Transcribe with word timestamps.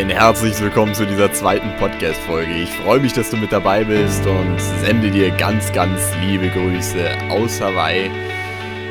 Ein 0.00 0.08
herzlich 0.08 0.58
willkommen 0.62 0.94
zu 0.94 1.04
dieser 1.04 1.30
zweiten 1.30 1.76
Podcast-Folge. 1.76 2.54
Ich 2.54 2.70
freue 2.70 3.00
mich, 3.00 3.12
dass 3.12 3.28
du 3.28 3.36
mit 3.36 3.52
dabei 3.52 3.84
bist 3.84 4.26
und 4.26 4.58
sende 4.58 5.10
dir 5.10 5.30
ganz, 5.30 5.70
ganz 5.72 6.00
liebe 6.22 6.48
Grüße 6.48 7.06
aus 7.28 7.60
Hawaii. 7.60 8.10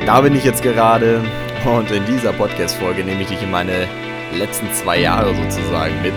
Da 0.06 0.20
bin 0.20 0.36
ich 0.36 0.44
jetzt 0.44 0.62
gerade 0.62 1.20
und 1.64 1.90
in 1.90 2.06
dieser 2.06 2.32
Podcast-Folge 2.32 3.02
nehme 3.02 3.22
ich 3.22 3.26
dich 3.26 3.42
in 3.42 3.50
meine 3.50 3.88
letzten 4.38 4.72
zwei 4.72 5.00
Jahre 5.00 5.34
sozusagen 5.34 6.00
mit. 6.00 6.14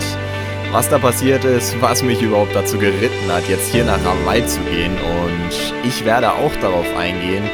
Was 0.71 0.90
da 0.90 1.00
passiert 1.00 1.44
ist, 1.44 1.82
was 1.82 2.04
mich 2.04 2.21
überhaupt 2.21 2.55
dazu 2.55 2.78
geritten 2.78 3.32
hat, 3.32 3.50
jetzt 3.50 3.71
hier 3.71 3.86
nach 3.86 4.04
Hawaii 4.05 4.46
zu 4.46 4.60
gehen 4.60 4.94
und 4.94 5.73
ich 5.84 6.05
werde 6.05 6.34
auch 6.34 6.55
darauf 6.62 6.86
eingehen, 6.96 7.50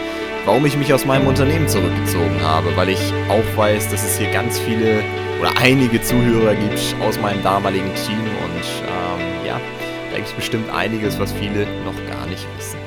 warum 0.50 0.66
ich 0.66 0.75
mich 0.75 0.91
aus 0.91 1.05
meinem 1.05 1.27
Unternehmen 1.27 1.68
zurückgezogen 1.68 2.41
habe, 2.41 2.75
weil 2.75 2.89
ich 2.89 3.13
auch 3.29 3.55
weiß, 3.55 3.87
dass 3.92 4.04
es 4.04 4.18
hier 4.18 4.32
ganz 4.32 4.57
viele 4.57 5.04
oder 5.39 5.56
einige 5.57 6.01
Zuhörer 6.01 6.56
gibt 6.56 6.96
aus 7.04 7.19
meinem 7.19 7.43
damaligen 7.43 7.93
Team 7.93 8.18
und 8.18 8.64
ähm, 8.82 9.46
ja, 9.46 9.61
da 10.09 10.15
gibt 10.15 10.28
es 10.28 10.33
bestimmt 10.33 10.68
einiges, 10.71 11.20
was 11.20 11.32
viele 11.33 11.68
noch 11.83 11.93
gar 12.11 12.25
nicht 12.25 12.47
wissen. 12.57 12.79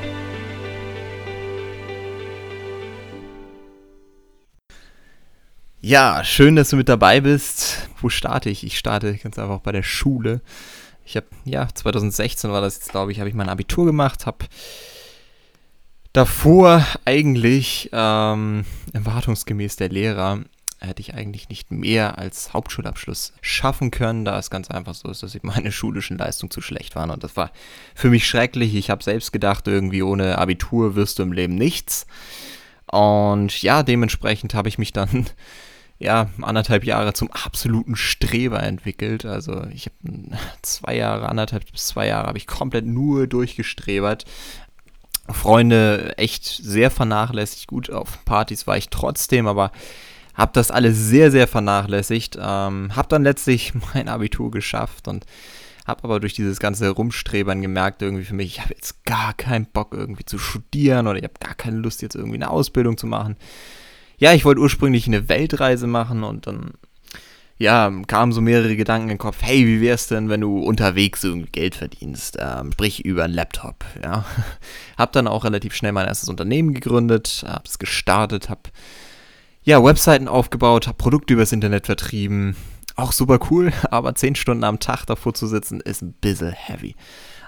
Ja, 5.80 6.24
schön, 6.24 6.56
dass 6.56 6.70
du 6.70 6.76
mit 6.76 6.88
dabei 6.88 7.20
bist. 7.20 7.88
Wo 8.00 8.08
starte 8.08 8.50
ich? 8.50 8.64
Ich 8.64 8.76
starte 8.76 9.16
ganz 9.18 9.38
einfach 9.38 9.60
bei 9.60 9.70
der 9.70 9.84
Schule. 9.84 10.40
Ich 11.04 11.14
habe, 11.14 11.26
ja, 11.44 11.68
2016 11.72 12.50
war 12.50 12.60
das 12.60 12.74
jetzt, 12.74 12.90
glaube 12.90 13.12
ich, 13.12 13.20
habe 13.20 13.28
ich 13.28 13.36
mein 13.36 13.48
Abitur 13.48 13.86
gemacht, 13.86 14.26
habe 14.26 14.46
davor 16.12 16.86
eigentlich 17.04 17.90
ähm, 17.92 18.64
erwartungsgemäß 18.92 19.76
der 19.76 19.88
Lehrer 19.88 20.40
hätte 20.86 21.00
ich 21.00 21.14
eigentlich 21.14 21.48
nicht 21.48 21.70
mehr 21.70 22.18
als 22.18 22.52
Hauptschulabschluss 22.52 23.32
schaffen 23.40 23.90
können, 23.90 24.24
da 24.24 24.38
es 24.38 24.50
ganz 24.50 24.70
einfach 24.70 24.94
so 24.94 25.08
ist, 25.08 25.22
dass 25.22 25.36
meine 25.42 25.72
schulischen 25.72 26.18
Leistungen 26.18 26.50
zu 26.50 26.60
schlecht 26.60 26.96
waren. 26.96 27.10
Und 27.10 27.24
das 27.24 27.36
war 27.36 27.50
für 27.94 28.10
mich 28.10 28.26
schrecklich. 28.26 28.74
Ich 28.74 28.90
habe 28.90 29.02
selbst 29.02 29.32
gedacht, 29.32 29.68
irgendwie 29.68 30.02
ohne 30.02 30.38
Abitur 30.38 30.94
wirst 30.94 31.18
du 31.18 31.22
im 31.22 31.32
Leben 31.32 31.54
nichts. 31.54 32.06
Und 32.86 33.62
ja, 33.62 33.82
dementsprechend 33.82 34.54
habe 34.54 34.68
ich 34.68 34.78
mich 34.78 34.92
dann 34.92 35.26
ja, 35.98 36.28
anderthalb 36.40 36.84
Jahre 36.84 37.12
zum 37.12 37.30
absoluten 37.30 37.96
Streber 37.96 38.62
entwickelt. 38.62 39.24
Also 39.24 39.64
ich 39.68 39.86
habe 39.86 40.38
zwei 40.62 40.96
Jahre, 40.96 41.28
anderthalb 41.28 41.70
bis 41.70 41.86
zwei 41.86 42.08
Jahre 42.08 42.26
habe 42.26 42.38
ich 42.38 42.46
komplett 42.46 42.86
nur 42.86 43.26
durchgestrebert. 43.26 44.24
Freunde 45.30 46.16
echt 46.18 46.44
sehr 46.44 46.90
vernachlässigt. 46.90 47.68
Gut, 47.68 47.90
auf 47.90 48.24
Partys 48.24 48.66
war 48.66 48.76
ich 48.76 48.88
trotzdem, 48.90 49.46
aber 49.46 49.72
habe 50.34 50.52
das 50.54 50.70
alles 50.70 50.98
sehr, 50.98 51.30
sehr 51.30 51.46
vernachlässigt. 51.46 52.36
Ähm, 52.40 52.94
habe 52.96 53.08
dann 53.08 53.22
letztlich 53.22 53.72
mein 53.94 54.08
Abitur 54.08 54.50
geschafft 54.50 55.08
und 55.08 55.24
habe 55.86 56.04
aber 56.04 56.20
durch 56.20 56.34
dieses 56.34 56.60
ganze 56.60 56.90
Rumstrebern 56.90 57.60
gemerkt, 57.60 58.02
irgendwie 58.02 58.24
für 58.24 58.34
mich, 58.34 58.46
ich 58.46 58.60
habe 58.60 58.74
jetzt 58.74 59.04
gar 59.04 59.34
keinen 59.34 59.66
Bock 59.66 59.94
irgendwie 59.94 60.24
zu 60.24 60.38
studieren 60.38 61.08
oder 61.08 61.18
ich 61.18 61.24
habe 61.24 61.34
gar 61.40 61.54
keine 61.54 61.78
Lust 61.78 62.02
jetzt 62.02 62.14
irgendwie 62.14 62.36
eine 62.36 62.50
Ausbildung 62.50 62.96
zu 62.96 63.06
machen. 63.06 63.36
Ja, 64.18 64.32
ich 64.32 64.44
wollte 64.44 64.60
ursprünglich 64.60 65.06
eine 65.08 65.28
Weltreise 65.28 65.88
machen 65.88 66.22
und 66.22 66.46
dann 66.46 66.74
ja, 67.58 67.92
kamen 68.06 68.32
so 68.32 68.40
mehrere 68.40 68.76
Gedanken 68.76 69.04
in 69.04 69.14
den 69.14 69.18
Kopf, 69.18 69.38
hey, 69.40 69.66
wie 69.66 69.80
wär's 69.80 70.08
denn, 70.08 70.28
wenn 70.28 70.40
du 70.40 70.58
unterwegs 70.58 71.22
irgendwie 71.22 71.50
Geld 71.50 71.74
verdienst, 71.74 72.36
ähm, 72.40 72.72
sprich 72.72 73.04
über 73.04 73.24
einen 73.24 73.34
Laptop, 73.34 73.84
ja. 74.02 74.24
Hab 74.98 75.12
dann 75.12 75.28
auch 75.28 75.44
relativ 75.44 75.74
schnell 75.74 75.92
mein 75.92 76.06
erstes 76.06 76.28
Unternehmen 76.28 76.74
gegründet, 76.74 77.44
hab 77.46 77.66
es 77.66 77.78
gestartet, 77.78 78.48
hab 78.48 78.70
ja, 79.64 79.82
Webseiten 79.82 80.28
aufgebaut, 80.28 80.86
hab 80.86 80.98
Produkte 80.98 81.34
übers 81.34 81.52
Internet 81.52 81.86
vertrieben, 81.86 82.56
auch 82.96 83.12
super 83.12 83.38
cool, 83.50 83.72
aber 83.90 84.14
zehn 84.14 84.34
Stunden 84.34 84.64
am 84.64 84.80
Tag 84.80 85.04
davor 85.06 85.34
zu 85.34 85.46
sitzen, 85.46 85.80
ist 85.80 86.02
ein 86.02 86.14
bisschen 86.14 86.52
heavy. 86.52 86.96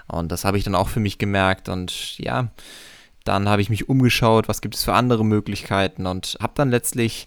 Und 0.07 0.31
das 0.31 0.45
habe 0.45 0.57
ich 0.57 0.63
dann 0.63 0.75
auch 0.75 0.89
für 0.89 0.99
mich 0.99 1.17
gemerkt 1.17 1.67
und 1.67 2.17
ja, 2.19 2.49
dann 3.23 3.49
habe 3.49 3.61
ich 3.61 3.69
mich 3.69 3.89
umgeschaut, 3.89 4.47
was 4.47 4.61
gibt 4.61 4.75
es 4.75 4.83
für 4.83 4.93
andere 4.93 5.25
Möglichkeiten 5.25 6.05
und 6.05 6.37
habe 6.39 6.53
dann 6.55 6.69
letztlich 6.69 7.25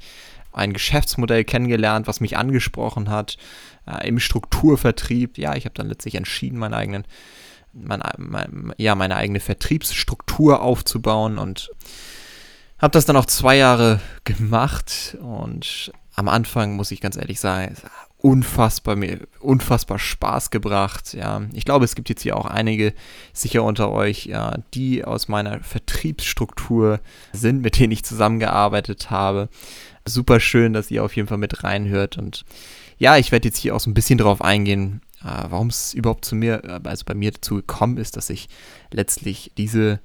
ein 0.58 0.72
Geschäftsmodell 0.72 1.44
kennengelernt, 1.44 2.06
was 2.06 2.20
mich 2.20 2.36
angesprochen 2.36 3.10
hat, 3.10 3.36
äh, 3.86 4.06
im 4.06 4.18
Strukturvertrieb. 4.18 5.38
Ja, 5.38 5.54
ich 5.54 5.64
habe 5.64 5.74
dann 5.74 5.88
letztlich 5.88 6.14
entschieden, 6.14 6.58
meinen 6.58 6.74
eigenen, 6.74 7.04
mein, 7.72 8.02
mein, 8.18 8.74
ja, 8.76 8.94
meine 8.94 9.16
eigene 9.16 9.40
Vertriebsstruktur 9.40 10.62
aufzubauen 10.62 11.38
und 11.38 11.70
habe 12.78 12.92
das 12.92 13.06
dann 13.06 13.16
auch 13.16 13.26
zwei 13.26 13.56
Jahre 13.56 14.00
gemacht 14.24 15.16
und 15.20 15.92
am 16.14 16.28
Anfang 16.28 16.74
muss 16.74 16.90
ich 16.90 17.00
ganz 17.00 17.16
ehrlich 17.16 17.38
sagen, 17.38 17.76
unfassbar 18.18 18.96
mir 18.96 19.20
unfassbar 19.38 19.98
Spaß 19.98 20.50
gebracht. 20.50 21.14
Ja, 21.14 21.42
ich 21.52 21.64
glaube, 21.64 21.84
es 21.84 21.94
gibt 21.94 22.08
jetzt 22.08 22.22
hier 22.22 22.36
auch 22.36 22.46
einige 22.46 22.92
sicher 23.32 23.62
unter 23.62 23.90
euch, 23.92 24.26
ja, 24.26 24.56
die 24.74 25.04
aus 25.04 25.28
meiner 25.28 25.60
Vertriebsstruktur 25.60 25.87
sind, 27.32 27.62
mit 27.62 27.78
denen 27.78 27.92
ich 27.92 28.04
zusammengearbeitet 28.04 29.10
habe 29.10 29.48
super 30.08 30.40
schön, 30.40 30.72
dass 30.72 30.90
ihr 30.90 31.04
auf 31.04 31.14
jeden 31.16 31.28
Fall 31.28 31.38
mit 31.38 31.62
reinhört. 31.64 32.18
Und 32.18 32.44
ja, 32.98 33.16
ich 33.16 33.30
werde 33.32 33.48
jetzt 33.48 33.58
hier 33.58 33.74
auch 33.76 33.80
so 33.80 33.90
ein 33.90 33.94
bisschen 33.94 34.18
drauf 34.18 34.42
eingehen, 34.42 35.02
äh, 35.22 35.44
warum 35.48 35.68
es 35.68 35.94
überhaupt 35.94 36.24
zu 36.24 36.34
mir, 36.34 36.64
äh, 36.64 36.80
also 36.88 37.04
bei 37.04 37.14
mir 37.14 37.30
dazu 37.30 37.56
gekommen 37.56 37.98
ist, 37.98 38.16
dass 38.16 38.30
ich 38.30 38.48
letztlich 38.90 39.52
diese 39.56 40.00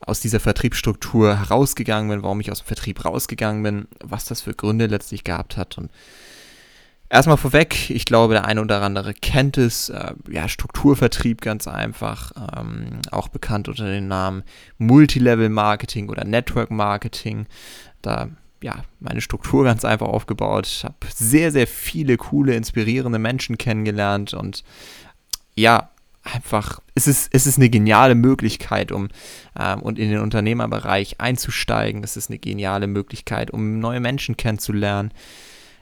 aus 0.00 0.20
dieser 0.20 0.40
Vertriebsstruktur 0.40 1.38
herausgegangen 1.38 2.10
bin, 2.10 2.22
warum 2.22 2.38
ich 2.40 2.52
aus 2.52 2.58
dem 2.58 2.66
Vertrieb 2.66 3.06
rausgegangen 3.06 3.62
bin, 3.62 3.88
was 4.04 4.26
das 4.26 4.42
für 4.42 4.52
Gründe 4.52 4.84
letztlich 4.84 5.24
gehabt 5.24 5.56
hat. 5.56 5.78
Und 5.78 5.90
erstmal 7.08 7.36
vorweg, 7.36 7.90
ich 7.90 8.04
glaube, 8.04 8.34
der 8.34 8.44
eine 8.44 8.60
oder 8.60 8.82
andere 8.82 9.14
kennt 9.14 9.58
es, 9.58 9.88
äh, 9.88 10.14
ja, 10.30 10.48
Strukturvertrieb 10.48 11.40
ganz 11.40 11.68
einfach, 11.68 12.32
ähm, 12.56 13.00
auch 13.10 13.28
bekannt 13.28 13.68
unter 13.68 13.90
dem 13.90 14.08
Namen 14.08 14.42
Multilevel 14.78 15.48
Marketing 15.48 16.08
oder 16.08 16.24
Network 16.24 16.70
Marketing. 16.70 17.46
Da 18.02 18.28
ja, 18.62 18.82
meine 18.98 19.20
Struktur 19.20 19.64
ganz 19.64 19.84
einfach 19.84 20.06
aufgebaut. 20.06 20.66
Ich 20.66 20.84
habe 20.84 20.96
sehr, 21.14 21.52
sehr 21.52 21.66
viele 21.66 22.16
coole, 22.16 22.54
inspirierende 22.54 23.18
Menschen 23.18 23.58
kennengelernt 23.58 24.32
und 24.32 24.64
ja, 25.54 25.90
einfach, 26.22 26.80
es 26.94 27.06
ist, 27.06 27.28
es 27.32 27.46
ist 27.46 27.58
eine 27.58 27.68
geniale 27.68 28.14
Möglichkeit, 28.14 28.90
um 28.90 29.08
ähm, 29.58 29.82
und 29.82 29.98
in 29.98 30.10
den 30.10 30.20
Unternehmerbereich 30.20 31.20
einzusteigen. 31.20 32.02
Es 32.02 32.16
ist 32.16 32.30
eine 32.30 32.38
geniale 32.38 32.86
Möglichkeit, 32.86 33.50
um 33.50 33.78
neue 33.80 34.00
Menschen 34.00 34.36
kennenzulernen, 34.36 35.12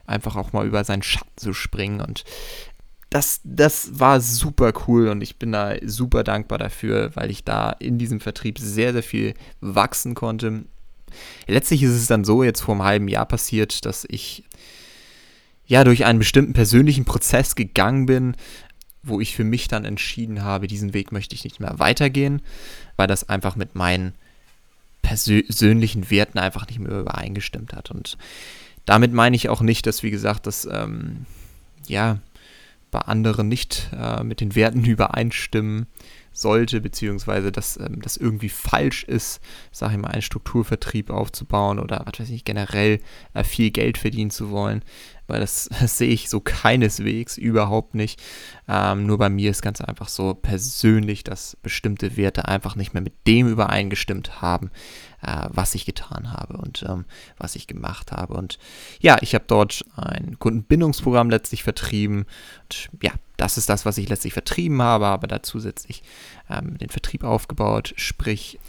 einfach 0.05 0.35
auch 0.35 0.53
mal 0.53 0.65
über 0.67 0.83
seinen 0.83 1.03
Schatten 1.03 1.37
zu 1.37 1.53
springen 1.53 2.01
und 2.01 2.23
das, 3.09 3.41
das 3.43 3.99
war 3.99 4.19
super 4.21 4.73
cool 4.87 5.07
und 5.07 5.21
ich 5.21 5.37
bin 5.37 5.51
da 5.51 5.75
super 5.85 6.23
dankbar 6.23 6.57
dafür, 6.57 7.11
weil 7.15 7.29
ich 7.29 7.43
da 7.43 7.69
in 7.69 7.99
diesem 7.99 8.19
Vertrieb 8.19 8.57
sehr, 8.57 8.91
sehr 8.91 9.03
viel 9.03 9.35
wachsen 9.61 10.15
konnte, 10.15 10.63
Letztlich 11.47 11.83
ist 11.83 11.91
es 11.91 12.07
dann 12.07 12.23
so 12.23 12.43
jetzt 12.43 12.61
vor 12.61 12.75
einem 12.75 12.83
halben 12.83 13.07
Jahr 13.07 13.25
passiert, 13.25 13.85
dass 13.85 14.05
ich 14.09 14.43
ja 15.65 15.83
durch 15.83 16.05
einen 16.05 16.19
bestimmten 16.19 16.53
persönlichen 16.53 17.05
Prozess 17.05 17.55
gegangen 17.55 18.05
bin, 18.05 18.35
wo 19.01 19.19
ich 19.19 19.35
für 19.35 19.43
mich 19.43 19.67
dann 19.67 19.85
entschieden 19.85 20.43
habe, 20.43 20.67
diesen 20.67 20.93
Weg 20.93 21.11
möchte 21.11 21.35
ich 21.35 21.43
nicht 21.43 21.59
mehr 21.59 21.79
weitergehen, 21.79 22.41
weil 22.95 23.07
das 23.07 23.27
einfach 23.27 23.55
mit 23.55 23.75
meinen 23.75 24.13
persönlichen 25.01 26.09
Werten 26.09 26.39
einfach 26.39 26.67
nicht 26.67 26.79
mehr 26.79 26.99
übereingestimmt 26.99 27.73
hat. 27.73 27.91
Und 27.91 28.17
damit 28.85 29.13
meine 29.13 29.35
ich 29.35 29.49
auch 29.49 29.61
nicht, 29.61 29.85
dass, 29.85 30.03
wie 30.03 30.11
gesagt, 30.11 30.47
das 30.47 30.67
ähm, 30.71 31.25
ja 31.87 32.19
bei 32.91 32.99
anderen 32.99 33.47
nicht 33.47 33.89
äh, 33.97 34.23
mit 34.23 34.39
den 34.39 34.55
Werten 34.55 34.85
übereinstimmen 34.85 35.87
sollte, 36.33 36.81
beziehungsweise 36.81 37.51
dass 37.51 37.77
ähm, 37.77 38.01
das 38.01 38.17
irgendwie 38.17 38.49
falsch 38.49 39.03
ist, 39.03 39.39
sage 39.71 39.93
ich 39.93 39.99
mal, 39.99 40.09
einen 40.09 40.21
Strukturvertrieb 40.21 41.09
aufzubauen 41.09 41.79
oder 41.79 42.03
was 42.05 42.19
weiß 42.19 42.29
ich, 42.29 42.43
generell 42.43 42.99
äh, 43.33 43.43
viel 43.43 43.71
Geld 43.71 43.97
verdienen 43.97 44.31
zu 44.31 44.49
wollen 44.49 44.83
weil 45.27 45.39
das, 45.39 45.69
das, 45.79 45.97
sehe 45.97 46.09
ich 46.09 46.29
so 46.29 46.39
keineswegs, 46.39 47.37
überhaupt 47.37 47.95
nicht. 47.95 48.21
Ähm, 48.67 49.05
nur 49.05 49.17
bei 49.17 49.29
mir 49.29 49.51
ist 49.51 49.61
ganz 49.61 49.81
einfach 49.81 50.07
so 50.07 50.33
persönlich, 50.33 51.23
dass 51.23 51.57
bestimmte 51.61 52.17
Werte 52.17 52.47
einfach 52.47 52.75
nicht 52.75 52.93
mehr 52.93 53.03
mit 53.03 53.13
dem 53.27 53.47
übereingestimmt 53.47 54.41
haben, 54.41 54.71
äh, 55.21 55.47
was 55.49 55.75
ich 55.75 55.85
getan 55.85 56.31
habe 56.31 56.57
und 56.57 56.83
ähm, 56.87 57.05
was 57.37 57.55
ich 57.55 57.67
gemacht 57.67 58.11
habe. 58.11 58.33
Und 58.33 58.57
ja, 58.99 59.17
ich 59.21 59.35
habe 59.35 59.45
dort 59.47 59.85
ein 59.95 60.37
Kundenbindungsprogramm 60.39 61.29
letztlich 61.29 61.63
vertrieben. 61.63 62.25
Und 62.63 62.89
ja, 63.01 63.11
das 63.37 63.57
ist 63.57 63.69
das, 63.69 63.85
was 63.85 63.97
ich 63.97 64.09
letztlich 64.09 64.33
vertrieben 64.33 64.81
habe, 64.81 65.07
aber 65.07 65.27
da 65.27 65.41
zusätzlich 65.43 66.03
ähm, 66.49 66.77
den 66.77 66.89
Vertrieb 66.89 67.23
aufgebaut, 67.23 67.93
sprich 67.97 68.59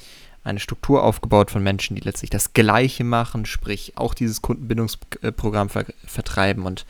eine 0.42 0.60
Struktur 0.60 1.02
aufgebaut 1.02 1.50
von 1.50 1.62
Menschen, 1.62 1.96
die 1.96 2.02
letztlich 2.02 2.30
das 2.30 2.52
Gleiche 2.52 3.02
machen, 3.02 3.46
sprich 3.46 3.94
auch 3.96 4.14
dieses 4.14 4.42
Kundenbindungsprogramm 4.42 5.70
ver 5.70 5.86
vertreiben. 6.06 6.66
Und 6.66 6.84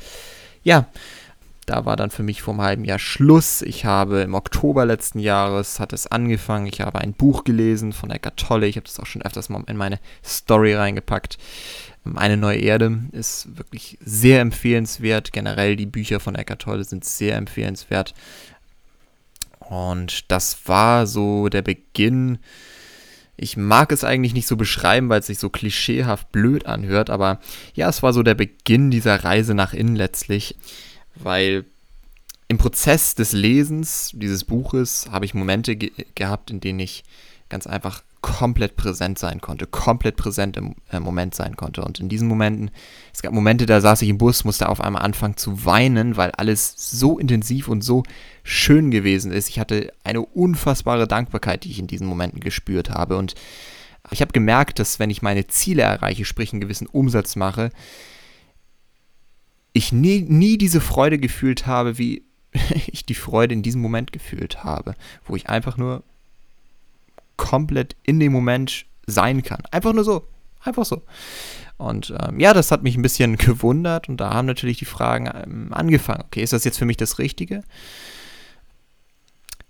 ja, 0.65 0.87
da 1.67 1.87
war 1.87 1.97
dann 1.97 2.11
für 2.11 2.23
mich 2.23 2.43
vor 2.43 2.55
einem 2.55 2.63
halben 2.63 2.85
Jahr 2.85 2.99
Schluss. 2.99 3.63
Ich 3.63 3.85
habe 3.85 4.21
im 4.21 4.35
Oktober 4.35 4.85
letzten 4.85 5.19
Jahres 5.19 5.81
hat 5.81 5.93
es 5.93 6.07
angefangen. 6.07 6.67
Ich 6.67 6.81
habe 6.81 6.99
ein 6.99 7.15
Buch 7.15 7.45
gelesen 7.45 7.93
von 7.93 8.11
Eckart 8.11 8.39
Tolle. 8.39 8.67
Ich 8.67 8.77
habe 8.77 8.87
das 8.87 9.01
auch 9.01 9.07
schon 9.07 9.23
öfters 9.23 9.49
mal 9.49 9.63
in 9.69 9.77
meine 9.77 10.01
Story 10.25 10.75
reingepackt. 10.75 11.39
Eine 12.15 12.37
neue 12.37 12.59
Erde 12.59 13.05
ist 13.13 13.57
wirklich 13.57 13.99
sehr 14.05 14.41
empfehlenswert. 14.41 15.33
Generell 15.33 15.77
die 15.77 15.87
Bücher 15.87 16.21
von 16.21 16.35
Eckhart 16.35 16.63
Tolle 16.63 16.85
sind 16.85 17.05
sehr 17.05 17.37
empfehlenswert. 17.37 18.15
Und 19.61 20.31
das 20.31 20.69
war 20.69 21.07
so 21.07 21.49
der 21.49 21.63
Beginn. 21.63 22.39
Ich 23.37 23.57
mag 23.57 23.91
es 23.91 24.05
eigentlich 24.05 24.35
nicht 24.35 24.47
so 24.47 24.57
beschreiben, 24.57 25.09
weil 25.09 25.21
es 25.21 25.27
sich 25.27 25.39
so 25.39 25.49
klischeehaft 25.49 26.31
blöd 26.31 26.67
anhört, 26.67 27.11
aber 27.11 27.41
ja, 27.75 27.89
es 27.89 28.03
war 28.03 28.13
so 28.13 28.23
der 28.23 28.35
Beginn 28.35 28.91
dieser 28.91 29.25
Reise 29.25 29.55
nach 29.55 29.75
innen 29.75 29.97
letztlich, 29.97 30.57
weil 31.17 31.65
im 32.47 32.59
Prozess 32.59 33.15
des 33.17 33.33
Lesens 33.33 34.13
dieses 34.15 34.45
Buches 34.45 35.09
habe 35.11 35.25
ich 35.25 35.35
Momente 35.35 35.75
ge 35.75 35.91
gehabt, 36.15 36.51
in 36.51 36.61
denen 36.61 36.79
ich 36.79 37.03
ganz 37.49 37.67
einfach 37.67 38.03
komplett 38.25 38.77
präsent 38.77 39.19
sein 39.19 39.43
konnte, 39.43 39.67
komplett 39.67 40.17
präsent 40.17 40.57
im 40.57 40.77
äh, 40.91 40.99
Moment 40.99 41.35
sein 41.35 41.57
konnte. 41.57 41.83
Und 41.83 42.01
in 42.01 42.09
diesen 42.09 42.27
Momenten, 42.27 42.71
es 43.13 43.21
gab 43.21 43.35
Momente, 43.35 43.67
da 43.67 43.83
saß 43.83 44.01
ich 44.01 44.09
im 44.09 44.17
Bus, 44.17 44.45
musste 44.45 44.71
auf 44.71 44.81
einmal 44.81 45.03
anfangen 45.03 45.37
zu 45.37 45.67
weinen, 45.67 46.17
weil 46.17 46.31
alles 46.31 46.73
so 46.75 47.19
intensiv 47.19 47.69
und 47.69 47.85
so 47.85 48.03
schön 48.43 48.91
gewesen 48.91 49.31
ist. 49.31 49.51
Ich 49.51 49.59
hatte 49.59 49.93
eine 50.05 50.23
unfassbare 50.23 51.07
Dankbarkeit, 51.07 51.65
die 51.65 51.71
ich 51.71 51.79
in 51.79 51.87
diesen 51.87 52.07
Momenten 52.07 52.41
gespürt 52.41 52.89
habe. 52.89 53.19
Und 53.19 53.35
ich 54.11 54.23
habe 54.23 54.33
gemerkt, 54.33 54.79
dass 54.79 54.99
wenn 54.99 55.11
ich 55.11 55.21
meine 55.21 55.47
Ziele 55.47 55.83
erreiche, 55.83 56.25
sprich 56.25 56.55
einen 56.55 56.63
gewissen 56.63 56.87
Umsatz 56.87 57.37
mache, 57.37 57.73
ich 59.75 59.93
nie, 59.93 60.23
nie 60.23 60.57
diese 60.57 60.81
Freude 60.81 61.19
gefühlt 61.19 61.67
habe, 61.67 61.99
wie 61.99 62.25
ich 62.87 63.05
die 63.05 63.15
Freude 63.15 63.53
in 63.53 63.63
diesem 63.63 63.83
Moment 63.83 64.13
gefühlt 64.13 64.65
habe, 64.65 64.95
wo 65.27 65.37
ich 65.37 65.51
einfach 65.51 65.77
nur 65.77 66.05
komplett 67.37 67.97
in 68.03 68.21
dem 68.21 68.33
Moment 68.33 68.87
sein 69.07 69.43
kann. 69.43 69.63
Einfach 69.71 69.93
nur 69.93 70.05
so. 70.05 70.29
Einfach 70.63 70.85
so. 70.85 71.03
Und 71.77 72.15
ähm, 72.21 72.41
ja, 72.41 72.55
das 72.55 72.71
hat 72.71 72.83
mich 72.83 72.97
ein 72.97 73.03
bisschen 73.03 73.37
gewundert 73.37 74.09
und 74.09 74.19
da 74.19 74.33
haben 74.33 74.47
natürlich 74.47 74.79
die 74.79 74.85
Fragen 74.85 75.31
ähm, 75.33 75.73
angefangen. 75.73 76.23
Okay, 76.25 76.43
ist 76.43 76.53
das 76.53 76.65
jetzt 76.65 76.79
für 76.79 76.87
mich 76.87 76.97
das 76.97 77.19
Richtige? 77.19 77.63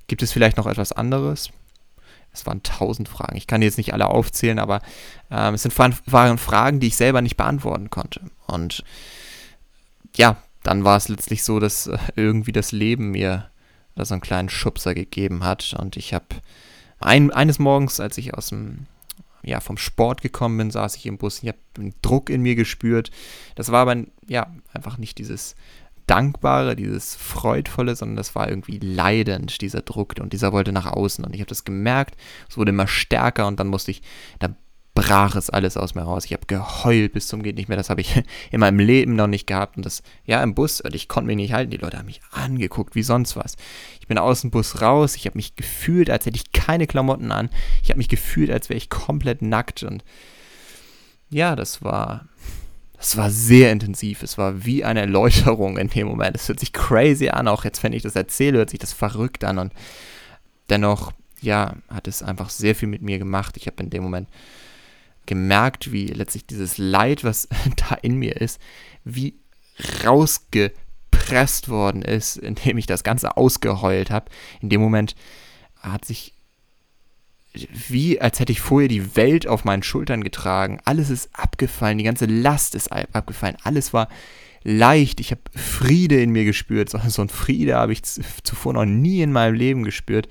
Gibt 0.07 0.23
es 0.23 0.33
vielleicht 0.33 0.57
noch 0.57 0.67
etwas 0.67 0.93
anderes? 0.93 1.51
Es 2.33 2.47
waren 2.47 2.63
tausend 2.63 3.09
Fragen. 3.09 3.37
Ich 3.37 3.47
kann 3.47 3.63
jetzt 3.63 3.79
nicht 3.79 3.95
alle 3.95 4.07
aufzählen, 4.07 4.59
aber 4.59 4.83
ähm, 5.31 5.55
es 5.55 5.63
sind, 5.63 5.79
waren 5.79 6.39
Fragen, 6.39 6.81
die 6.81 6.89
ich 6.89 6.97
selber 6.97 7.23
nicht 7.23 7.37
beantworten 7.37 7.91
konnte. 7.91 8.23
Und 8.47 8.85
ja, 10.17 10.37
dann 10.63 10.85
war 10.85 10.97
es 10.97 11.09
letztlich 11.09 11.45
so, 11.45 11.61
dass 11.61 11.87
äh, 11.87 11.97
irgendwie 12.17 12.53
das 12.53 12.73
Leben 12.73 13.13
mir 13.13 13.51
da 13.95 14.05
so 14.05 14.15
einen 14.15 14.21
kleinen 14.21 14.49
Schubser 14.49 14.95
gegeben 14.95 15.45
hat 15.45 15.75
und 15.79 15.97
ich 15.97 16.13
habe 16.13 16.27
ein, 17.01 17.31
eines 17.31 17.59
Morgens, 17.59 18.01
als 18.01 18.19
ich 18.19 18.35
aus 18.35 18.49
dem, 18.49 18.87
ja, 19.43 19.61
vom 19.61 19.77
Sport 19.77 20.23
gekommen 20.23 20.57
bin, 20.59 20.71
saß 20.71 20.97
ich 20.97 21.07
im 21.07 21.19
Bus. 21.19 21.43
Ich 21.43 21.49
habe 21.49 21.59
einen 21.79 21.95
Druck 22.03 22.31
in 22.31 22.43
mir 22.43 22.55
gespürt. 22.55 23.11
Das 23.57 23.71
war 23.71 23.83
aber, 23.83 24.05
ja, 24.27 24.53
einfach 24.73 24.99
nicht 24.99 25.19
dieses 25.19 25.55
Dankbare, 26.07 26.77
dieses 26.77 27.15
Freudvolle, 27.15 27.97
sondern 27.97 28.17
das 28.17 28.35
war 28.35 28.49
irgendwie 28.49 28.79
leidend, 28.79 29.61
dieser 29.61 29.83
Druck. 29.83 30.15
Und 30.21 30.33
dieser 30.33 30.53
wollte 30.53 30.73
nach 30.73 30.87
außen. 30.87 31.25
Und 31.25 31.35
ich 31.35 31.41
habe 31.41 31.49
das 31.49 31.65
gemerkt. 31.65 32.17
Es 32.49 32.57
wurde 32.57 32.71
immer 32.71 32.87
stärker 32.87 33.47
und 33.47 33.61
dann 33.61 33.69
musste 33.69 33.91
ich, 33.91 34.03
da 34.39 34.55
brach 34.95 35.35
es 35.35 35.51
alles 35.51 35.77
aus 35.77 35.97
mir 35.97 36.03
raus. 36.03 36.25
Ich 36.25 36.33
habe 36.33 36.47
geheult 36.47 37.13
bis 37.13 37.27
zum 37.27 37.43
geht 37.43 37.57
nicht 37.57 37.69
mehr. 37.69 37.77
Das 37.77 37.91
habe 37.91 38.01
ich 38.01 38.23
in 38.51 38.61
meinem 38.61 38.79
Leben 38.79 39.17
noch 39.17 39.27
nicht 39.27 39.47
gehabt. 39.47 39.77
Und 39.77 39.85
das, 39.85 40.03
ja, 40.25 40.43
im 40.43 40.55
Bus, 40.55 40.83
ich 40.93 41.09
konnte 41.09 41.27
mich 41.27 41.37
nicht 41.37 41.53
halten. 41.53 41.73
Die 41.73 41.77
Leute 41.77 41.99
haben 41.99 42.07
mich 42.07 42.21
angeguckt, 42.31 42.95
wie 42.95 43.03
sonst 43.03 43.37
was. 43.37 43.57
Ich 44.01 44.07
bin 44.07 44.19
aus 44.19 44.43
dem 44.43 44.51
Bus 44.51 44.81
raus. 44.81 45.17
Ich 45.17 45.27
habe 45.27 45.37
mich 45.37 45.57
gefühlt, 45.57 46.11
als 46.11 46.27
hätte 46.27 46.37
ich 46.37 46.53
keine 46.53 46.87
Klamotten 46.87 47.33
an. 47.33 47.51
Ich 47.83 47.91
habe 47.91 47.99
mich 47.99 48.09
gefühlt, 48.09 48.51
als 48.51 48.69
wäre 48.69 48.79
ich 48.79 48.89
komplett 48.89 49.43
nackt. 49.43 49.83
Und 49.83 50.05
ja, 51.29 51.57
das 51.57 51.83
war, 51.83 52.27
das 52.97 53.17
war 53.17 53.31
sehr 53.31 53.73
intensiv. 53.73 54.23
Es 54.23 54.39
war 54.39 54.65
wie 54.65 54.85
eine 54.85 55.01
Erläuterung 55.01 55.77
in 55.77 55.89
dem 55.89 56.07
Moment. 56.07 56.37
Es 56.37 56.47
hört 56.49 56.61
sich 56.61 56.73
crazy 56.73 57.31
an. 57.31 57.49
Auch 57.49 57.65
jetzt, 57.65 57.83
wenn 57.83 57.93
ich 57.93 58.05
das 58.05 58.15
erzähle, 58.15 58.59
hört 58.59 58.71
sich 58.71 58.79
das 58.79 58.93
verrückt 58.93 59.43
an. 59.43 59.59
Und 59.59 59.73
dennoch, 60.71 61.11
ja, 61.41 61.75
hat 61.89 62.07
es 62.07 62.23
einfach 62.23 62.49
sehr 62.49 62.77
viel 62.77 62.89
mit 62.89 63.03
mir 63.03 63.19
gemacht. 63.19 63.57
Ich 63.57 63.67
habe 63.67 63.83
in 63.83 63.91
dem 63.91 64.05
Moment 64.05 64.29
gemerkt, 65.27 65.93
wie 65.93 66.07
letztlich 66.07 66.47
dieses 66.47 66.79
Leid, 66.79 67.25
was 67.25 67.49
da 67.77 67.95
in 67.97 68.17
mir 68.17 68.41
ist, 68.41 68.61
wie 69.05 69.35
rausgepresst 70.05 71.69
worden 71.69 72.03
ist, 72.03 72.37
indem 72.39 72.79
ich 72.79 72.87
das 72.87 73.05
Ganze 73.05 73.37
ausgeheult 73.37 74.11
habe. 74.11 74.31
In 74.61 74.69
dem 74.69 74.81
Moment 74.81 75.15
hat 75.81 76.05
sich 76.05 76.33
wie 77.89 78.21
als 78.21 78.41
hätte 78.41 78.51
ich 78.51 78.61
vorher 78.61 78.89
die 78.89 79.17
Welt 79.17 79.47
auf 79.47 79.65
meinen 79.65 79.85
Schultern 79.85 80.25
getragen. 80.25 80.81
Alles 80.85 81.09
ist 81.09 81.31
abgefallen, 81.33 81.99
die 81.99 82.05
ganze 82.05 82.27
Last 82.27 82.75
ist 82.75 82.91
abgefallen. 82.91 83.57
Alles 83.63 83.93
war 83.93 84.09
leicht. 84.65 85.21
Ich 85.21 85.31
habe 85.31 85.43
Friede 85.55 86.21
in 86.21 86.31
mir 86.31 86.45
gespürt. 86.45 86.91
So, 86.91 86.99
so 87.07 87.23
ein 87.23 87.29
Friede 87.29 87.77
habe 87.77 87.93
ich 87.93 88.03
zuvor 88.03 88.73
noch 88.73 88.85
nie 88.85 89.23
in 89.23 89.31
meinem 89.31 89.55
Leben 89.55 89.85
gespürt. 89.85 90.29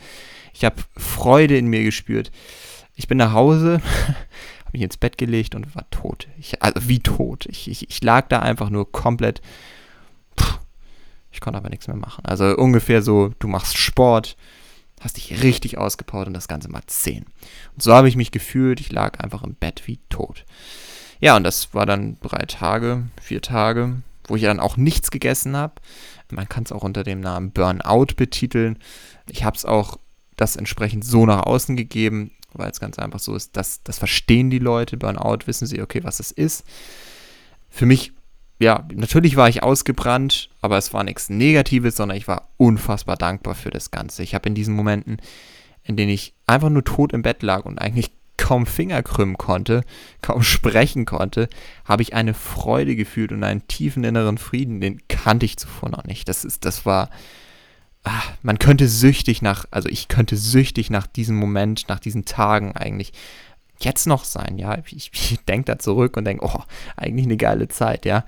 Ich 0.53 0.65
habe 0.65 0.75
Freude 0.97 1.57
in 1.57 1.67
mir 1.67 1.83
gespürt. 1.83 2.31
Ich 2.95 3.07
bin 3.07 3.17
nach 3.17 3.33
Hause, 3.33 3.81
mich 4.73 4.81
ins 4.81 4.97
Bett 4.97 5.17
gelegt 5.17 5.55
und 5.55 5.75
war 5.75 5.89
tot. 5.89 6.27
Ich, 6.37 6.61
also 6.61 6.87
wie 6.89 6.99
tot. 6.99 7.45
Ich, 7.45 7.69
ich, 7.69 7.89
ich 7.89 8.03
lag 8.03 8.27
da 8.27 8.39
einfach 8.39 8.69
nur 8.69 8.91
komplett. 8.91 9.41
Pff, 10.39 10.59
ich 11.31 11.39
konnte 11.39 11.57
aber 11.57 11.69
nichts 11.69 11.87
mehr 11.87 11.95
machen. 11.95 12.25
Also 12.25 12.55
ungefähr 12.57 13.01
so, 13.01 13.31
du 13.39 13.47
machst 13.47 13.77
Sport, 13.77 14.35
hast 14.99 15.17
dich 15.17 15.43
richtig 15.43 15.77
ausgepowert 15.77 16.27
und 16.27 16.33
das 16.33 16.47
Ganze 16.47 16.69
mal 16.69 16.83
10. 16.85 17.25
Und 17.75 17.83
so 17.83 17.93
habe 17.93 18.09
ich 18.09 18.15
mich 18.15 18.31
gefühlt. 18.31 18.79
Ich 18.79 18.91
lag 18.91 19.19
einfach 19.19 19.43
im 19.43 19.55
Bett 19.55 19.83
wie 19.85 19.99
tot. 20.09 20.45
Ja, 21.19 21.37
und 21.37 21.43
das 21.43 21.73
war 21.73 21.85
dann 21.85 22.17
drei 22.21 22.45
Tage, 22.45 23.03
vier 23.21 23.41
Tage, 23.41 24.01
wo 24.27 24.35
ich 24.35 24.41
dann 24.41 24.59
auch 24.59 24.75
nichts 24.75 25.11
gegessen 25.11 25.55
habe. 25.55 25.75
Man 26.29 26.49
kann 26.49 26.63
es 26.63 26.71
auch 26.71 26.83
unter 26.83 27.03
dem 27.03 27.21
Namen 27.21 27.51
Burnout 27.51 28.15
betiteln. 28.17 28.77
Ich 29.29 29.43
habe 29.43 29.55
es 29.55 29.65
auch 29.65 29.97
das 30.35 30.55
entsprechend 30.55 31.05
so 31.05 31.25
nach 31.25 31.43
außen 31.43 31.75
gegeben 31.75 32.31
weil 32.53 32.71
es 32.71 32.79
ganz 32.79 32.99
einfach 32.99 33.19
so 33.19 33.35
ist, 33.35 33.55
dass 33.57 33.83
das 33.83 33.97
verstehen 33.97 34.49
die 34.49 34.59
Leute, 34.59 34.97
Burnout, 34.97 35.45
wissen 35.45 35.67
sie, 35.67 35.81
okay, 35.81 36.03
was 36.03 36.19
es 36.19 36.31
ist. 36.31 36.63
Für 37.69 37.85
mich, 37.85 38.11
ja, 38.59 38.87
natürlich 38.93 39.35
war 39.35 39.49
ich 39.49 39.63
ausgebrannt, 39.63 40.49
aber 40.61 40.77
es 40.77 40.93
war 40.93 41.03
nichts 41.03 41.29
Negatives, 41.29 41.95
sondern 41.95 42.17
ich 42.17 42.27
war 42.27 42.49
unfassbar 42.57 43.17
dankbar 43.17 43.55
für 43.55 43.71
das 43.71 43.91
Ganze. 43.91 44.23
Ich 44.23 44.35
habe 44.35 44.47
in 44.47 44.55
diesen 44.55 44.75
Momenten, 44.75 45.17
in 45.83 45.97
denen 45.97 46.11
ich 46.11 46.33
einfach 46.47 46.69
nur 46.69 46.83
tot 46.83 47.13
im 47.13 47.23
Bett 47.23 47.43
lag 47.43 47.65
und 47.65 47.79
eigentlich 47.79 48.11
kaum 48.37 48.65
Finger 48.65 49.03
krümmen 49.03 49.37
konnte, 49.37 49.83
kaum 50.21 50.43
sprechen 50.43 51.05
konnte, 51.05 51.47
habe 51.85 52.01
ich 52.01 52.13
eine 52.13 52.33
Freude 52.33 52.95
gefühlt 52.95 53.31
und 53.31 53.43
einen 53.43 53.67
tiefen 53.67 54.03
inneren 54.03 54.37
Frieden, 54.37 54.81
den 54.81 55.01
kannte 55.07 55.45
ich 55.45 55.57
zuvor 55.57 55.89
noch 55.89 56.03
nicht. 56.03 56.27
Das 56.27 56.43
ist, 56.43 56.65
das 56.65 56.85
war, 56.85 57.09
ach, 58.03 58.31
man 58.41 58.59
könnte 58.59 58.87
süchtig 58.87 59.41
nach, 59.41 59.65
also 59.71 59.89
ich 59.89 60.07
könnte 60.07 60.37
süchtig 60.37 60.89
nach 60.89 61.07
diesem 61.07 61.35
Moment, 61.35 61.87
nach 61.87 61.99
diesen 61.99 62.25
Tagen 62.25 62.75
eigentlich 62.75 63.13
jetzt 63.79 64.07
noch 64.07 64.23
sein, 64.23 64.57
ja. 64.57 64.77
Ich, 64.85 65.11
ich 65.13 65.39
denke 65.47 65.65
da 65.65 65.79
zurück 65.79 66.17
und 66.17 66.25
denke, 66.25 66.45
oh, 66.45 66.63
eigentlich 66.95 67.25
eine 67.25 67.37
geile 67.37 67.67
Zeit, 67.67 68.05
ja. 68.05 68.25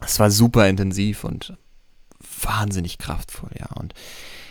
Es 0.00 0.18
war 0.18 0.30
super 0.30 0.68
intensiv 0.68 1.24
und 1.24 1.56
wahnsinnig 2.42 2.98
kraftvoll, 2.98 3.50
ja. 3.58 3.66
Und 3.76 3.94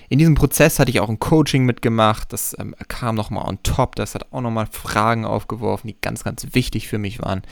in 0.09 0.17
diesem 0.17 0.35
Prozess 0.35 0.79
hatte 0.79 0.89
ich 0.89 0.99
auch 0.99 1.09
ein 1.09 1.19
Coaching 1.19 1.65
mitgemacht, 1.65 2.33
das 2.33 2.55
ähm, 2.59 2.75
kam 2.87 3.15
nochmal 3.15 3.47
on 3.47 3.61
top, 3.61 3.95
das 3.95 4.15
hat 4.15 4.31
auch 4.31 4.41
nochmal 4.41 4.67
Fragen 4.67 5.23
aufgeworfen, 5.25 5.87
die 5.87 5.97
ganz, 6.01 6.23
ganz 6.23 6.47
wichtig 6.53 6.87
für 6.87 6.97
mich 6.97 7.19
waren. 7.21 7.43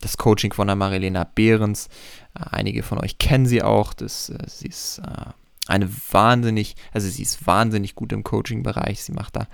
Das 0.00 0.16
Coaching 0.16 0.52
von 0.52 0.68
der 0.68 0.76
Marilena 0.76 1.24
Behrens, 1.24 1.88
äh, 2.34 2.44
einige 2.50 2.84
von 2.84 2.98
euch 2.98 3.18
kennen 3.18 3.46
sie 3.46 3.62
auch, 3.64 3.94
das, 3.94 4.30
äh, 4.30 4.38
sie 4.46 4.68
ist 4.68 5.00
äh, 5.00 5.32
eine 5.68 5.88
wahnsinnig, 6.10 6.76
also 6.92 7.08
sie 7.08 7.22
ist 7.22 7.46
wahnsinnig 7.46 7.94
gut 7.94 8.12
im 8.12 8.24
Coaching-Bereich. 8.24 9.02
Sie 9.02 9.12
macht 9.12 9.36
da 9.36 9.46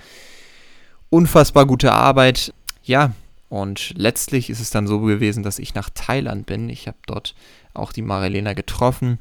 unfassbar 1.11 1.67
gute 1.67 1.93
Arbeit. 1.93 2.55
Ja, 2.83 3.13
und 3.49 3.93
letztlich 3.97 4.51
ist 4.51 4.61
es 4.61 4.71
dann 4.71 4.87
so 4.87 5.01
gewesen, 5.01 5.43
dass 5.43 5.59
ich 5.59 5.75
nach 5.75 5.91
Thailand 5.91 6.47
bin. 6.47 6.69
Ich 6.69 6.87
habe 6.87 6.97
dort 7.07 7.35
auch 7.73 7.93
die 7.93 8.03
Marilena 8.03 8.53
getroffen. 8.53 9.19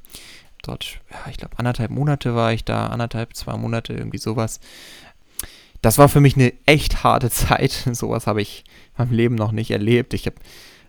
Dort, 0.61 0.99
ja, 1.11 1.29
ich 1.29 1.37
glaube, 1.37 1.59
anderthalb 1.59 1.91
Monate 1.91 2.35
war 2.35 2.53
ich 2.53 2.63
da, 2.63 2.87
anderthalb, 2.87 3.35
zwei 3.35 3.57
Monate, 3.57 3.93
irgendwie 3.93 4.17
sowas. 4.17 4.59
Das 5.81 5.97
war 5.97 6.07
für 6.07 6.21
mich 6.21 6.35
eine 6.35 6.53
echt 6.65 7.03
harte 7.03 7.29
Zeit. 7.31 7.87
Sowas 7.91 8.27
habe 8.27 8.41
ich 8.41 8.63
in 8.97 9.05
meinem 9.05 9.15
Leben 9.15 9.35
noch 9.35 9.51
nicht 9.51 9.71
erlebt. 9.71 10.13
Ich 10.13 10.25
habe 10.25 10.37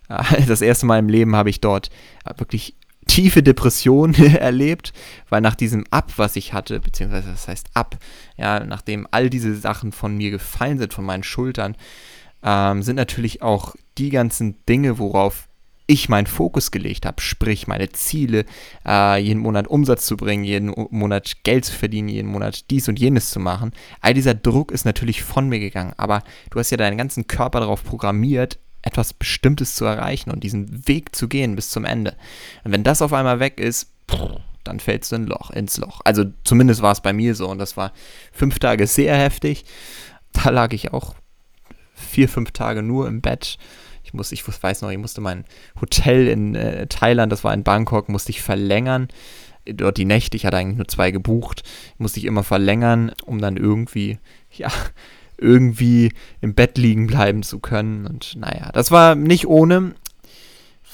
äh, 0.09 0.43
das 0.47 0.61
erste 0.63 0.87
Mal 0.87 0.99
im 0.99 1.09
Leben 1.09 1.37
habe 1.37 1.51
ich 1.51 1.61
dort 1.61 1.91
wirklich 2.37 2.77
tiefe 3.15 3.45
Depression 3.45 4.13
erlebt, 4.41 4.93
weil 5.29 5.41
nach 5.41 5.55
diesem 5.55 5.85
Ab, 5.91 6.13
was 6.17 6.35
ich 6.35 6.53
hatte, 6.53 6.81
beziehungsweise 6.81 7.31
das 7.31 7.47
heißt 7.47 7.69
Ab, 7.73 7.97
ja, 8.37 8.65
nachdem 8.65 9.07
all 9.13 9.31
diese 9.31 9.55
Sachen 9.55 9.93
von 9.93 10.17
mir 10.17 10.33
gefallen 10.33 10.79
sind, 10.79 10.93
von 10.93 11.05
meinen 11.05 11.23
Schultern, 11.23 11.77
ähm, 12.43 12.83
sind 12.83 12.97
natürlich 12.97 13.41
auch 13.41 13.77
die 13.99 14.11
ganzen 14.11 14.57
Dinge, 14.67 14.99
worauf 14.99 15.49
ich 15.87 16.09
meinen 16.09 16.27
Fokus 16.27 16.73
gelegt 16.73 17.07
habe, 17.07 17.21
sprich 17.21 17.69
meine 17.69 17.89
Ziele, 17.91 18.47
äh, 18.85 19.21
jeden 19.21 19.41
Monat 19.41 19.69
Umsatz 19.69 20.07
zu 20.07 20.17
bringen, 20.17 20.43
jeden 20.43 20.75
Monat 20.91 21.45
Geld 21.45 21.67
zu 21.67 21.73
verdienen, 21.73 22.09
jeden 22.09 22.31
Monat 22.31 22.69
dies 22.71 22.89
und 22.89 22.99
jenes 22.99 23.31
zu 23.31 23.39
machen. 23.39 23.71
All 24.01 24.15
dieser 24.15 24.35
Druck 24.35 24.73
ist 24.73 24.87
natürlich 24.87 25.23
von 25.23 25.49
mir 25.49 25.61
gegangen, 25.61 25.93
aber 25.99 26.25
du 26.51 26.59
hast 26.59 26.71
ja 26.71 26.79
deinen 26.79 26.99
ganzen 26.99 27.29
Körper 27.29 27.61
darauf 27.61 27.85
programmiert, 27.85 28.59
etwas 28.85 29.15
Bestimmtes 29.15 29.75
zu 29.75 29.85
erreichen 29.85 30.31
und 30.31 30.45
diesen 30.45 30.87
Weg 30.87 31.17
zu 31.17 31.27
gehen 31.29 31.57
bis 31.57 31.71
zum 31.71 31.85
Ende. 31.85 32.15
Und 32.65 32.73
wenn 32.73 32.85
das 32.85 33.03
auf 33.03 33.13
einmal 33.13 33.41
weg 33.41 33.59
ist, 33.59 33.91
dann 34.63 34.81
fällst 34.81 35.13
du 35.13 35.17
in 35.17 35.27
Loch, 35.27 35.51
ins 35.51 35.79
Loch. 35.79 36.01
Also 36.05 36.25
zumindest 36.45 36.83
war 36.83 36.93
es 36.93 37.01
bei 37.01 37.13
mir 37.13 37.35
so 37.35 37.49
und 37.49 37.59
das 37.59 37.77
war 37.77 37.93
fünf 38.33 38.59
Tage 38.59 38.87
sehr 38.87 39.17
heftig. 39.17 39.65
Da 40.33 40.51
lag 40.51 40.73
ich 40.73 40.93
auch 40.93 41.15
vier, 41.95 42.29
fünf 42.29 42.51
Tage 42.51 42.83
nur 42.83 43.09
im 43.09 43.21
Bett. 43.21 43.57
Ich 44.03 44.13
muss, 44.13 44.33
ich 44.33 44.47
weiß 44.47 44.83
noch, 44.83 44.91
ich 44.91 44.99
musste 44.99 45.21
mein 45.21 45.45
Hotel 45.81 46.29
in 46.29 46.55
äh, 46.55 46.87
Thailand, 46.87 47.33
das 47.33 47.45
war 47.45 47.55
in 47.55 47.63
Bangkok, 47.63 48.09
musste 48.09 48.31
ich 48.31 48.43
verlängern. 48.43 49.09
Dort 49.67 49.97
die 49.97 50.05
Nächte, 50.05 50.37
ich 50.37 50.45
hatte 50.45 50.59
eigentlich 50.59 50.77
nur 50.77 50.89
zwei 50.89 51.11
gebucht, 51.11 51.63
musste 51.97 52.21
ich 52.21 52.27
immer 52.27 52.45
verlängern, 52.45 53.13
um 53.25 53.41
dann 53.41 53.57
irgendwie, 53.57 54.19
ja, 54.51 54.71
irgendwie 55.39 56.13
im 56.41 56.55
Bett 56.55 56.79
liegen 56.79 57.07
bleiben 57.07 57.43
zu 57.43 57.59
können. 57.59 58.07
Und 58.07 58.37
naja, 58.37 58.71
das 58.73 58.91
war 58.91 59.15
nicht 59.15 59.47
ohne, 59.47 59.95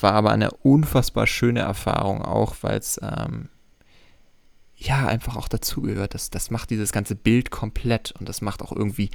war 0.01 0.13
aber 0.13 0.31
eine 0.31 0.51
unfassbar 0.51 1.27
schöne 1.27 1.61
Erfahrung 1.61 2.23
auch, 2.23 2.57
weil 2.63 2.79
es 2.79 2.99
ähm, 3.03 3.49
ja 4.77 5.07
einfach 5.07 5.37
auch 5.37 5.49
dazugehört. 5.49 6.15
Das, 6.15 6.31
das 6.31 6.51
macht 6.51 6.71
dieses 6.71 6.93
ganze 6.93 7.15
Bild 7.15 7.51
komplett 7.51 8.13
und 8.19 8.29
das 8.29 8.41
macht 8.41 8.63
auch 8.63 8.73
irgendwie 8.73 9.11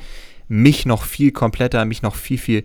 mich 0.47 0.85
noch 0.85 1.03
viel 1.03 1.31
kompletter, 1.31 1.85
mich 1.85 2.01
noch 2.01 2.15
viel, 2.15 2.37
viel 2.37 2.63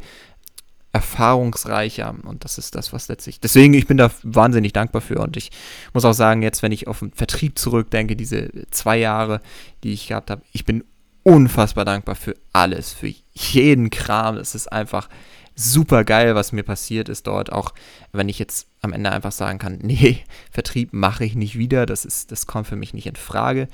erfahrungsreicher 0.92 2.14
und 2.24 2.44
das 2.44 2.58
ist 2.58 2.74
das, 2.74 2.92
was 2.92 3.08
letztlich. 3.08 3.38
Deswegen, 3.38 3.74
ich 3.74 3.86
bin 3.86 3.96
da 3.96 4.10
wahnsinnig 4.24 4.72
dankbar 4.72 5.00
für 5.00 5.20
und 5.20 5.36
ich 5.36 5.50
muss 5.94 6.04
auch 6.04 6.12
sagen, 6.12 6.42
jetzt, 6.42 6.62
wenn 6.62 6.72
ich 6.72 6.88
auf 6.88 6.98
den 6.98 7.12
Vertrieb 7.12 7.58
zurückdenke, 7.58 8.16
diese 8.16 8.50
zwei 8.70 8.98
Jahre, 8.98 9.40
die 9.84 9.92
ich 9.92 10.08
gehabt 10.08 10.30
habe, 10.30 10.42
ich 10.52 10.64
bin 10.64 10.84
unfassbar 11.22 11.84
dankbar 11.84 12.14
für 12.14 12.36
alles, 12.52 12.92
für 12.92 13.12
jeden 13.34 13.90
Kram. 13.90 14.36
Es 14.36 14.54
ist 14.54 14.70
einfach 14.70 15.08
super 15.54 16.04
geil, 16.04 16.34
was 16.34 16.52
mir 16.52 16.62
passiert 16.62 17.08
ist 17.08 17.26
dort. 17.26 17.52
Auch 17.52 17.74
wenn 18.12 18.28
ich 18.28 18.38
jetzt 18.38 18.66
am 18.80 18.92
Ende 18.92 19.12
einfach 19.12 19.32
sagen 19.32 19.58
kann, 19.58 19.78
nee, 19.82 20.22
Vertrieb 20.50 20.92
mache 20.92 21.24
ich 21.24 21.34
nicht 21.34 21.58
wieder. 21.58 21.86
Das 21.86 22.04
ist, 22.04 22.32
das 22.32 22.46
kommt 22.46 22.66
für 22.66 22.76
mich 22.76 22.94
nicht 22.94 23.06
in 23.06 23.16
Frage. 23.16 23.68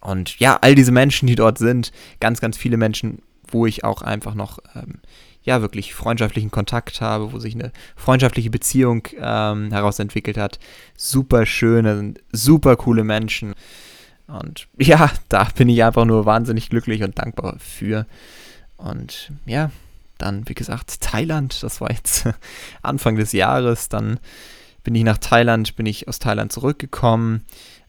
Und 0.00 0.38
ja, 0.38 0.58
all 0.60 0.74
diese 0.74 0.92
Menschen, 0.92 1.26
die 1.26 1.34
dort 1.34 1.58
sind, 1.58 1.92
ganz, 2.20 2.40
ganz 2.40 2.56
viele 2.56 2.76
Menschen, 2.76 3.20
wo 3.50 3.66
ich 3.66 3.84
auch 3.84 4.02
einfach 4.02 4.34
noch 4.34 4.58
ähm, 4.74 5.00
ja 5.42 5.60
wirklich 5.60 5.94
freundschaftlichen 5.94 6.50
Kontakt 6.50 7.00
habe, 7.00 7.32
wo 7.32 7.38
sich 7.38 7.54
eine 7.54 7.72
freundschaftliche 7.96 8.50
Beziehung 8.50 9.08
ähm, 9.18 9.72
herausentwickelt 9.72 10.36
hat. 10.36 10.58
Super 10.96 11.46
schöne, 11.46 12.14
super 12.32 12.76
coole 12.76 13.02
Menschen. 13.02 13.54
Und 14.28 14.68
ja, 14.78 15.10
da 15.28 15.44
bin 15.56 15.68
ich 15.68 15.82
einfach 15.82 16.04
nur 16.04 16.26
wahnsinnig 16.26 16.70
glücklich 16.70 17.02
und 17.02 17.18
dankbar 17.18 17.56
für. 17.58 18.06
Und 18.76 19.32
ja, 19.46 19.70
dann, 20.18 20.48
wie 20.48 20.54
gesagt, 20.54 21.00
Thailand, 21.00 21.62
das 21.62 21.80
war 21.80 21.90
jetzt 21.90 22.28
Anfang 22.82 23.16
des 23.16 23.32
Jahres. 23.32 23.88
Dann 23.88 24.20
bin 24.84 24.94
ich 24.94 25.04
nach 25.04 25.18
Thailand, 25.18 25.74
bin 25.76 25.86
ich 25.86 26.06
aus 26.06 26.18
Thailand 26.18 26.52
zurückgekommen. 26.52 27.44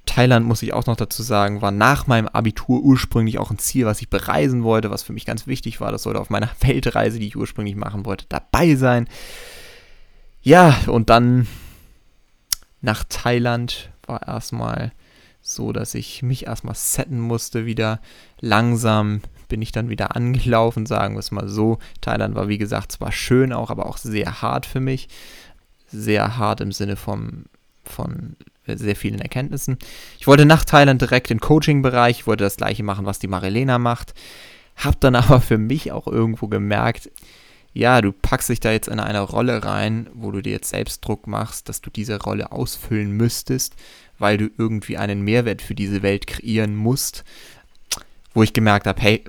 Thailand, 0.06 0.46
muss 0.46 0.64
ich 0.64 0.74
auch 0.74 0.88
noch 0.88 0.96
dazu 0.96 1.22
sagen, 1.22 1.62
war 1.62 1.72
nach 1.72 2.08
meinem 2.08 2.28
Abitur 2.28 2.82
ursprünglich 2.82 3.38
auch 3.38 3.52
ein 3.52 3.60
Ziel, 3.60 3.86
was 3.86 4.02
ich 4.02 4.10
bereisen 4.10 4.64
wollte, 4.64 4.90
was 4.90 5.04
für 5.04 5.14
mich 5.14 5.26
ganz 5.26 5.46
wichtig 5.46 5.82
war. 5.82 5.92
Das 5.92 6.04
sollte 6.04 6.20
auf 6.20 6.32
meiner 6.32 6.50
Weltreise, 6.62 7.20
die 7.20 7.28
ich 7.28 7.36
ursprünglich 7.36 7.76
machen 7.76 8.06
wollte, 8.06 8.26
dabei 8.30 8.76
sein. 8.76 9.08
Ja, 10.42 10.80
und 10.88 11.10
dann 11.10 11.48
nach 12.82 13.04
Thailand 13.04 13.92
war 14.08 14.26
erstmal 14.26 14.92
so, 15.42 15.72
dass 15.72 15.96
ich 15.96 16.22
mich 16.22 16.48
erstmal 16.48 16.76
setten 16.76 17.20
musste 17.20 17.66
wieder. 17.66 18.00
Langsam 18.40 19.22
bin 19.48 19.62
ich 19.62 19.72
dann 19.72 19.90
wieder 19.90 20.16
angelaufen, 20.16 20.86
sagen 20.86 21.16
wir 21.16 21.20
es 21.20 21.32
mal 21.32 21.50
so. 21.50 21.80
Thailand 22.02 22.36
war, 22.36 22.48
wie 22.48 22.58
gesagt, 22.58 22.92
zwar 22.92 23.12
schön 23.12 23.52
auch, 23.52 23.70
aber 23.70 23.88
auch 23.88 23.98
sehr 23.98 24.42
hart 24.42 24.66
für 24.66 24.80
mich. 24.80 25.10
Sehr 25.88 26.38
hart 26.38 26.62
im 26.62 26.72
Sinne 26.72 26.96
vom, 26.96 27.46
von 27.84 28.36
sehr 28.68 28.96
vielen 28.96 29.20
Erkenntnissen. 29.20 29.78
Ich 30.20 30.28
wollte 30.28 30.46
nach 30.46 30.64
Thailand 30.64 31.02
direkt 31.02 31.32
in 31.32 31.40
Coaching-Bereich, 31.40 32.20
ich 32.20 32.28
wollte 32.28 32.44
das 32.44 32.58
gleiche 32.58 32.84
machen, 32.84 33.06
was 33.06 33.20
die 33.20 33.28
Marilena 33.28 33.80
macht. 33.80 34.14
Hab 34.76 35.00
dann 35.00 35.16
aber 35.16 35.42
für 35.42 35.58
mich 35.58 35.92
auch 35.92 36.08
irgendwo 36.08 36.48
gemerkt, 36.48 37.10
ja, 37.74 38.02
du 38.02 38.12
packst 38.12 38.50
dich 38.50 38.60
da 38.60 38.72
jetzt 38.72 38.88
in 38.88 39.00
eine 39.00 39.22
Rolle 39.22 39.64
rein, 39.64 40.10
wo 40.14 40.32
du 40.32 40.42
dir 40.42 40.52
jetzt 40.52 40.70
selbst 40.70 41.06
Druck 41.06 41.28
machst, 41.28 41.70
dass 41.70 41.82
du 41.82 41.90
diese 41.90 42.20
Rolle 42.20 42.52
ausfüllen 42.52 43.12
müsstest, 43.12 43.76
weil 44.20 44.38
du 44.38 44.50
irgendwie 44.58 44.98
einen 44.98 45.22
Mehrwert 45.22 45.62
für 45.62 45.76
diese 45.76 46.04
Welt 46.04 46.28
kreieren 46.28 46.76
musst, 46.76 47.24
wo 48.34 48.44
ich 48.44 48.54
gemerkt 48.54 48.86
habe, 48.86 49.02
hey, 49.02 49.24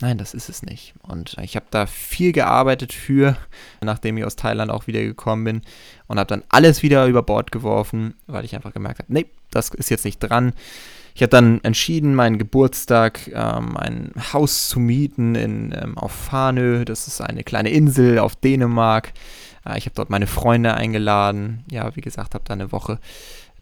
nein, 0.00 0.18
das 0.18 0.34
ist 0.34 0.48
es 0.48 0.62
nicht. 0.62 0.94
Und 1.02 1.36
ich 1.40 1.56
habe 1.56 1.66
da 1.70 1.86
viel 1.86 2.32
gearbeitet 2.32 2.92
für, 2.92 3.36
nachdem 3.80 4.18
ich 4.18 4.24
aus 4.24 4.36
Thailand 4.36 4.70
auch 4.70 4.86
wieder 4.86 5.02
gekommen 5.02 5.44
bin 5.44 5.62
und 6.06 6.18
habe 6.18 6.28
dann 6.28 6.42
alles 6.48 6.82
wieder 6.82 7.06
über 7.06 7.22
Bord 7.22 7.52
geworfen, 7.52 8.14
weil 8.26 8.44
ich 8.44 8.54
einfach 8.54 8.72
gemerkt 8.72 8.98
habe, 8.98 9.12
nee, 9.12 9.26
das 9.50 9.68
ist 9.70 9.90
jetzt 9.90 10.04
nicht 10.04 10.18
dran. 10.18 10.52
Ich 11.14 11.22
habe 11.22 11.30
dann 11.30 11.64
entschieden, 11.64 12.14
meinen 12.14 12.36
Geburtstag 12.36 13.28
ähm, 13.28 13.74
ein 13.78 14.12
Haus 14.34 14.68
zu 14.68 14.78
mieten 14.78 15.34
in, 15.34 15.74
ähm, 15.74 15.96
auf 15.96 16.12
Farnö. 16.12 16.84
Das 16.84 17.08
ist 17.08 17.22
eine 17.22 17.42
kleine 17.42 17.70
Insel 17.70 18.18
auf 18.18 18.36
Dänemark. 18.36 19.14
Äh, 19.64 19.78
ich 19.78 19.86
habe 19.86 19.94
dort 19.94 20.10
meine 20.10 20.26
Freunde 20.26 20.74
eingeladen. 20.74 21.64
Ja, 21.70 21.96
wie 21.96 22.02
gesagt, 22.02 22.34
habe 22.34 22.44
da 22.46 22.52
eine 22.52 22.70
Woche 22.70 22.98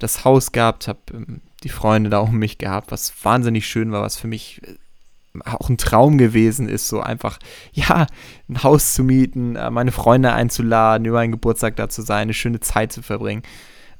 das 0.05 0.25
Haus 0.25 0.53
gehabt, 0.53 0.87
habe 0.87 1.01
ähm, 1.13 1.41
die 1.63 1.71
Freunde 1.71 2.11
da 2.11 2.19
um 2.19 2.37
mich 2.37 2.59
gehabt, 2.59 2.93
was 2.93 3.13
wahnsinnig 3.25 3.67
schön 3.67 3.91
war, 3.91 4.03
was 4.03 4.17
für 4.17 4.29
mich 4.29 4.61
äh, 4.63 4.77
auch 5.45 5.69
ein 5.69 5.79
Traum 5.79 6.19
gewesen 6.19 6.69
ist, 6.69 6.89
so 6.89 7.01
einfach, 7.01 7.39
ja, 7.73 8.07
ein 8.49 8.63
Haus 8.63 8.95
zu 8.95 9.03
mieten, 9.03 9.57
äh, 9.57 9.71
meine 9.71 9.93
Freunde 9.93 10.33
einzuladen, 10.33 11.07
über 11.07 11.21
einen 11.21 11.33
Geburtstag 11.33 11.77
da 11.77 11.89
zu 11.89 12.03
sein, 12.03 12.23
eine 12.23 12.35
schöne 12.35 12.61
Zeit 12.61 12.93
zu 12.93 13.03
verbringen. 13.03 13.43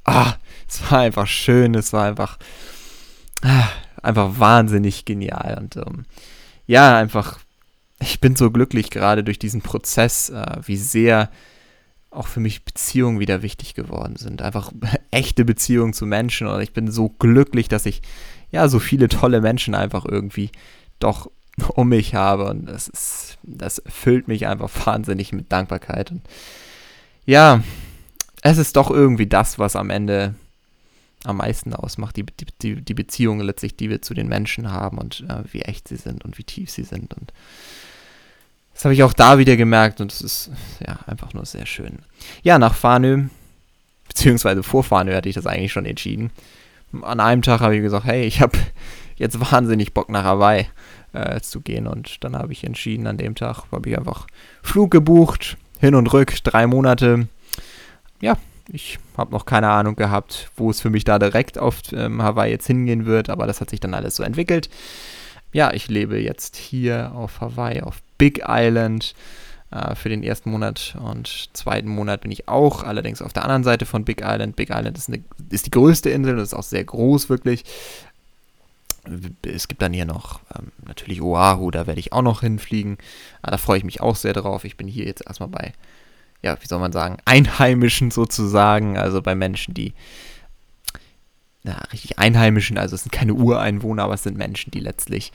Ah, 0.05 0.35
es 0.69 0.91
war 0.91 1.01
einfach 1.01 1.27
schön, 1.27 1.75
es 1.75 1.93
war 1.95 2.05
einfach, 2.05 2.39
ah, 3.43 3.69
einfach 4.03 4.39
wahnsinnig 4.39 5.07
genial 5.07 5.59
und 5.59 5.77
ähm, 5.77 6.05
ja, 6.67 6.97
einfach, 6.99 7.39
ich 8.01 8.21
bin 8.21 8.37
so 8.37 8.51
glücklich 8.51 8.91
gerade 8.91 9.25
durch 9.25 9.39
diesen 9.39 9.63
Prozess, 9.63 10.29
äh, 10.29 10.57
wie 10.65 10.77
sehr 10.77 11.31
auch 12.15 12.27
für 12.27 12.41
mich 12.41 12.65
Beziehungen 12.65 13.21
wieder 13.21 13.43
wichtig 13.43 13.75
geworden 13.75 14.17
sind. 14.17 14.43
Einfach 14.43 14.73
echte 15.11 15.45
Beziehungen 15.45 15.93
zu 15.93 16.07
Menschen. 16.07 16.47
Und 16.47 16.61
ich 16.61 16.73
bin 16.73 16.91
so 16.91 17.09
glücklich, 17.09 17.69
dass 17.69 17.87
ich 17.87 18.03
ja 18.51 18.69
so 18.69 18.79
viele 18.79 19.09
tolle 19.09 19.41
Menschen 19.41 19.75
einfach 19.75 20.05
irgendwie 20.05 20.51
doch 20.99 21.31
um 21.75 21.89
mich 21.89 22.15
habe. 22.15 22.47
Und 22.47 22.67
das 22.67 22.89
ist, 22.89 23.39
das 23.43 23.83
füllt 23.87 24.29
mich 24.29 24.47
einfach 24.47 24.71
wahnsinnig 24.87 25.33
mit 25.33 25.51
Dankbarkeit. 25.53 26.11
Und 26.11 26.23
ja, 27.27 27.63
es 28.43 28.59
ist 28.59 28.77
doch 28.77 28.91
irgendwie 28.91 29.27
das, 29.27 29.59
was 29.59 29.77
am 29.77 29.91
Ende 29.91 30.35
am 31.25 31.39
meisten 31.39 31.73
ausmacht, 31.73 32.17
die, 32.17 32.27
die, 32.61 32.83
die 32.83 32.95
Beziehungen 32.95 33.41
letztlich, 33.41 33.77
die 33.77 33.89
wir 33.89 34.03
zu 34.03 34.13
den 34.13 34.29
Menschen 34.29 34.71
haben 34.71 34.99
und 34.99 35.25
äh, 35.29 35.43
wie 35.51 35.63
echt 35.63 35.89
sie 35.89 35.97
sind 35.97 36.23
und 36.23 36.37
wie 36.37 36.45
tief 36.45 36.71
sie 36.71 36.85
sind. 36.85 37.15
Und 37.15 37.33
das 38.75 38.85
habe 38.85 38.95
ich 38.95 39.03
auch 39.03 39.13
da 39.13 39.39
wieder 39.39 39.57
gemerkt 39.57 40.01
und 40.01 40.13
es 40.13 40.21
ist 40.21 40.51
ja 40.87 40.99
einfach 41.07 41.33
nur 41.33 41.47
sehr 41.47 41.65
schön. 41.65 42.01
Ja, 42.43 42.59
nach 42.59 42.75
Farnö, 42.75 43.25
beziehungsweise 44.09 44.63
vor 44.63 44.83
Farnö 44.83 45.15
hatte 45.15 45.29
ich 45.29 45.37
das 45.37 45.47
eigentlich 45.47 45.73
schon 45.73 45.87
entschieden. 45.87 46.31
An 47.03 47.21
einem 47.21 47.43
Tag 47.43 47.61
habe 47.61 47.77
ich 47.77 47.83
gesagt, 47.83 48.05
hey, 48.05 48.25
ich 48.25 48.41
habe 48.41 48.59
jetzt 49.17 49.39
wahnsinnig 49.53 49.95
Bock 49.95 50.09
nach 50.11 50.25
Hawaii 50.25 50.67
äh, 51.13 51.41
zu 51.41 51.61
gehen 51.61 51.87
und 51.87 52.23
dann 52.25 52.37
habe 52.37 52.53
ich 52.53 52.65
entschieden, 52.65 53.07
an 53.07 53.17
dem 53.17 53.37
Tag 53.37 53.65
habe 53.71 53.89
ich 53.89 53.97
einfach 53.97 54.27
Flug 54.63 54.91
gebucht, 54.91 55.57
hin 55.79 55.95
und 55.95 56.13
rück, 56.13 56.43
drei 56.43 56.67
Monate. 56.67 57.29
Ja, 58.21 58.37
ich 58.69 58.99
habe 59.17 59.33
noch 59.33 59.47
keine 59.47 59.69
Ahnung 59.69 59.95
gehabt, 59.95 60.51
wo 60.57 60.71
es 60.71 60.81
für 60.81 60.91
mich 60.91 61.05
da 61.05 61.19
direkt 61.19 61.59
auf 61.59 61.81
ähm, 61.93 62.23
Hawaii 62.23 62.51
jetzt 62.51 62.67
hingehen 62.67 63.07
wird, 63.07 63.31
aber 63.31 63.47
das 63.47 63.61
hat 63.61 63.71
sich 63.71 63.81
dann 63.81 63.95
alles 63.95 64.17
so 64.17 64.25
entwickelt. 64.25 64.69
Ja, 65.53 65.73
ich 65.73 65.89
lebe 65.89 66.19
jetzt 66.19 66.57
hier 66.57 67.13
auf 67.15 67.41
Hawaii, 67.41 67.83
auf 67.83 68.01
Big 68.19 68.43
Island 68.47 69.15
äh, 69.71 69.95
für 69.95 70.09
den 70.09 70.23
ersten 70.23 70.51
Monat 70.51 70.97
und 71.01 71.51
zweiten 71.53 71.89
Monat 71.89 72.23
bin 72.23 72.31
ich 72.31 72.49
auch, 72.49 72.83
allerdings 72.83 73.23
auf 73.23 73.33
der 73.33 73.43
anderen 73.43 73.65
Seite 73.65 73.87
von 73.87 74.05
Big 74.05 74.21
Island. 74.23 74.57
Big 74.57 74.71
Island 74.71 74.97
ist, 74.97 75.09
eine, 75.09 75.23
ist 75.51 75.67
die 75.67 75.71
größte 75.71 76.11
Insel, 76.11 76.37
das 76.37 76.49
ist 76.49 76.55
auch 76.55 76.63
sehr 76.63 76.85
groß 76.85 77.29
wirklich. 77.29 77.65
Es 79.43 79.69
gibt 79.69 79.83
dann 79.83 79.93
hier 79.93 80.07
noch 80.07 80.41
ähm, 80.57 80.73
natürlich 80.87 81.21
Oahu, 81.21 81.71
da 81.71 81.87
werde 81.87 82.01
ich 82.01 82.13
auch 82.13 82.23
noch 82.23 82.41
hinfliegen. 82.41 82.97
Ah, 83.43 83.51
da 83.51 83.59
freue 83.59 83.79
ich 83.79 83.85
mich 83.85 84.01
auch 84.01 84.17
sehr 84.17 84.33
drauf. 84.33 84.65
Ich 84.65 84.77
bin 84.77 84.89
hier 84.89 85.05
jetzt 85.05 85.27
erstmal 85.27 85.51
bei, 85.51 85.73
ja, 86.43 86.57
wie 86.61 86.67
soll 86.67 86.79
man 86.79 86.93
sagen, 86.93 87.19
Einheimischen 87.25 88.11
sozusagen, 88.11 88.97
also 88.97 89.21
bei 89.21 89.35
Menschen, 89.35 89.75
die 89.75 89.93
na, 91.67 91.79
richtig 91.93 92.19
Einheimischen, 92.19 92.77
also 92.77 92.95
es 92.95 93.03
sind 93.03 93.13
keine 93.13 93.33
Ureinwohner, 93.33 94.05
aber 94.05 94.15
es 94.15 94.23
sind 94.23 94.37
Menschen, 94.37 94.71
die 94.71 94.81
letztlich 94.81 95.33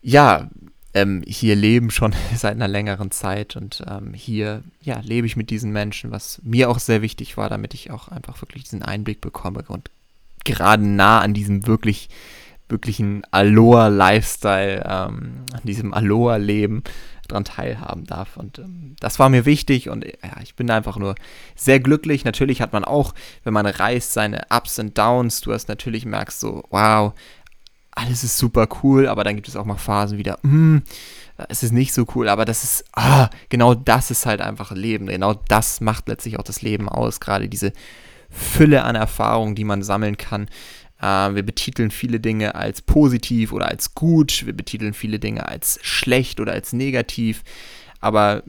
ja, 0.00 0.48
ähm, 0.94 1.22
hier 1.26 1.56
leben 1.56 1.90
schon 1.90 2.14
seit 2.36 2.54
einer 2.54 2.68
längeren 2.68 3.10
Zeit 3.10 3.56
und 3.56 3.84
ähm, 3.88 4.14
hier 4.14 4.62
ja, 4.82 5.00
lebe 5.00 5.26
ich 5.26 5.36
mit 5.36 5.50
diesen 5.50 5.72
Menschen, 5.72 6.10
was 6.10 6.40
mir 6.42 6.70
auch 6.70 6.78
sehr 6.78 7.02
wichtig 7.02 7.36
war, 7.36 7.48
damit 7.48 7.74
ich 7.74 7.90
auch 7.90 8.08
einfach 8.08 8.40
wirklich 8.42 8.64
diesen 8.64 8.82
Einblick 8.82 9.20
bekomme 9.20 9.64
und 9.68 9.90
gerade 10.44 10.84
nah 10.84 11.20
an 11.20 11.34
diesem 11.34 11.66
wirklich 11.66 12.08
wirklichen 12.68 13.22
Aloha-Lifestyle, 13.30 14.84
ähm, 14.86 15.44
an 15.52 15.60
diesem 15.64 15.94
Aloha-Leben 15.94 16.82
dran 17.28 17.44
teilhaben 17.44 18.04
darf. 18.04 18.36
Und 18.36 18.58
ähm, 18.58 18.96
das 19.00 19.18
war 19.18 19.28
mir 19.28 19.44
wichtig 19.44 19.88
und 19.88 20.04
ja, 20.04 20.40
ich 20.42 20.54
bin 20.54 20.70
einfach 20.70 20.96
nur 20.96 21.14
sehr 21.54 21.78
glücklich. 21.80 22.24
Natürlich 22.24 22.60
hat 22.60 22.72
man 22.72 22.84
auch, 22.84 23.14
wenn 23.44 23.52
man 23.52 23.66
reist, 23.66 24.12
seine 24.12 24.46
Ups 24.50 24.78
und 24.78 24.96
Downs. 24.96 25.40
Du 25.42 25.52
hast 25.52 25.68
natürlich 25.68 26.06
merkst 26.06 26.40
so, 26.40 26.64
wow, 26.70 27.12
alles 27.98 28.24
ist 28.24 28.38
super 28.38 28.68
cool, 28.82 29.08
aber 29.08 29.24
dann 29.24 29.34
gibt 29.34 29.48
es 29.48 29.56
auch 29.56 29.64
mal 29.64 29.76
Phasen 29.76 30.18
wieder, 30.18 30.38
mm, 30.42 30.78
es 31.48 31.62
ist 31.62 31.72
nicht 31.72 31.92
so 31.92 32.06
cool, 32.14 32.28
aber 32.28 32.44
das 32.44 32.64
ist, 32.64 32.84
ah, 32.92 33.28
genau 33.48 33.74
das 33.74 34.10
ist 34.10 34.26
halt 34.26 34.40
einfach 34.40 34.72
Leben. 34.72 35.06
Genau 35.06 35.34
das 35.34 35.80
macht 35.80 36.08
letztlich 36.08 36.38
auch 36.38 36.42
das 36.42 36.62
Leben 36.62 36.88
aus. 36.88 37.20
Gerade 37.20 37.48
diese 37.48 37.72
Fülle 38.28 38.82
an 38.82 38.96
Erfahrungen, 38.96 39.54
die 39.54 39.64
man 39.64 39.82
sammeln 39.82 40.16
kann. 40.16 40.48
Äh, 41.00 41.34
wir 41.34 41.44
betiteln 41.44 41.92
viele 41.92 42.18
Dinge 42.18 42.56
als 42.56 42.82
positiv 42.82 43.52
oder 43.52 43.68
als 43.68 43.94
gut. 43.94 44.46
Wir 44.46 44.52
betiteln 44.52 44.94
viele 44.94 45.20
Dinge 45.20 45.48
als 45.48 45.78
schlecht 45.82 46.40
oder 46.40 46.52
als 46.52 46.72
negativ. 46.72 47.44
Aber 48.00 48.42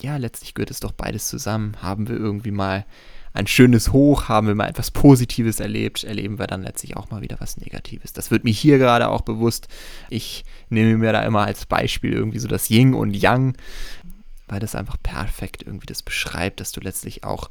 ja, 0.00 0.18
letztlich 0.18 0.52
gehört 0.52 0.70
es 0.70 0.80
doch 0.80 0.92
beides 0.92 1.26
zusammen. 1.28 1.76
Haben 1.80 2.08
wir 2.08 2.16
irgendwie 2.16 2.50
mal 2.52 2.84
ein 3.32 3.46
schönes 3.46 3.92
Hoch, 3.92 4.28
haben 4.28 4.46
wir 4.46 4.54
mal 4.54 4.68
etwas 4.68 4.90
Positives 4.90 5.60
erlebt, 5.60 6.04
erleben 6.04 6.38
wir 6.38 6.46
dann 6.46 6.62
letztlich 6.62 6.96
auch 6.96 7.10
mal 7.10 7.22
wieder 7.22 7.36
was 7.40 7.56
Negatives. 7.56 8.12
Das 8.12 8.30
wird 8.30 8.44
mir 8.44 8.52
hier 8.52 8.78
gerade 8.78 9.08
auch 9.08 9.20
bewusst. 9.20 9.68
Ich 10.08 10.44
nehme 10.68 10.96
mir 10.96 11.12
da 11.12 11.22
immer 11.22 11.44
als 11.44 11.66
Beispiel 11.66 12.12
irgendwie 12.12 12.38
so 12.38 12.48
das 12.48 12.70
Yin 12.70 12.94
und 12.94 13.14
Yang, 13.14 13.56
weil 14.48 14.60
das 14.60 14.74
einfach 14.74 14.96
perfekt 15.02 15.62
irgendwie 15.64 15.86
das 15.86 16.02
beschreibt, 16.02 16.60
dass 16.60 16.72
du 16.72 16.80
letztlich 16.80 17.24
auch 17.24 17.50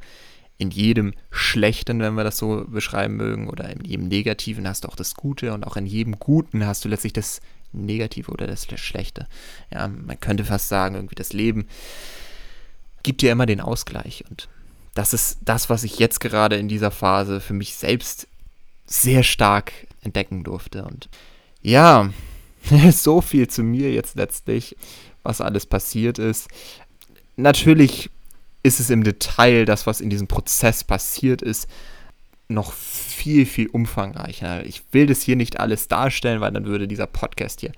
in 0.58 0.70
jedem 0.70 1.14
Schlechten, 1.30 2.00
wenn 2.00 2.14
wir 2.14 2.24
das 2.24 2.36
so 2.36 2.64
beschreiben 2.68 3.16
mögen, 3.16 3.48
oder 3.48 3.70
in 3.70 3.84
jedem 3.84 4.08
Negativen 4.08 4.66
hast 4.66 4.84
du 4.84 4.88
auch 4.88 4.96
das 4.96 5.14
Gute 5.14 5.54
und 5.54 5.64
auch 5.64 5.76
in 5.76 5.86
jedem 5.86 6.18
Guten 6.18 6.66
hast 6.66 6.84
du 6.84 6.88
letztlich 6.88 7.12
das 7.12 7.40
Negative 7.72 8.32
oder 8.32 8.46
das 8.46 8.66
Schlechte. 8.76 9.28
Ja, 9.72 9.86
man 9.86 10.18
könnte 10.18 10.44
fast 10.44 10.68
sagen, 10.68 10.96
irgendwie 10.96 11.14
das 11.14 11.32
Leben 11.32 11.66
gibt 13.04 13.22
dir 13.22 13.30
immer 13.30 13.46
den 13.46 13.60
Ausgleich 13.60 14.24
und 14.28 14.48
das 14.98 15.12
ist 15.12 15.38
das, 15.42 15.70
was 15.70 15.84
ich 15.84 16.00
jetzt 16.00 16.18
gerade 16.18 16.56
in 16.56 16.66
dieser 16.66 16.90
Phase 16.90 17.40
für 17.40 17.52
mich 17.52 17.76
selbst 17.76 18.26
sehr 18.84 19.22
stark 19.22 19.72
entdecken 20.02 20.42
durfte. 20.42 20.84
Und 20.84 21.08
ja, 21.62 22.10
so 22.90 23.20
viel 23.20 23.46
zu 23.46 23.62
mir 23.62 23.92
jetzt 23.92 24.16
letztlich, 24.16 24.76
was 25.22 25.40
alles 25.40 25.66
passiert 25.66 26.18
ist. 26.18 26.48
Natürlich 27.36 28.10
ist 28.64 28.80
es 28.80 28.90
im 28.90 29.04
Detail 29.04 29.66
das, 29.66 29.86
was 29.86 30.00
in 30.00 30.10
diesem 30.10 30.26
Prozess 30.26 30.82
passiert 30.82 31.42
ist, 31.42 31.68
noch 32.48 32.72
viel, 32.72 33.46
viel 33.46 33.68
umfangreicher. 33.68 34.66
Ich 34.66 34.82
will 34.90 35.06
das 35.06 35.22
hier 35.22 35.36
nicht 35.36 35.60
alles 35.60 35.86
darstellen, 35.86 36.40
weil 36.40 36.50
dann 36.50 36.66
würde 36.66 36.88
dieser 36.88 37.06
Podcast 37.06 37.60
hier 37.60 37.72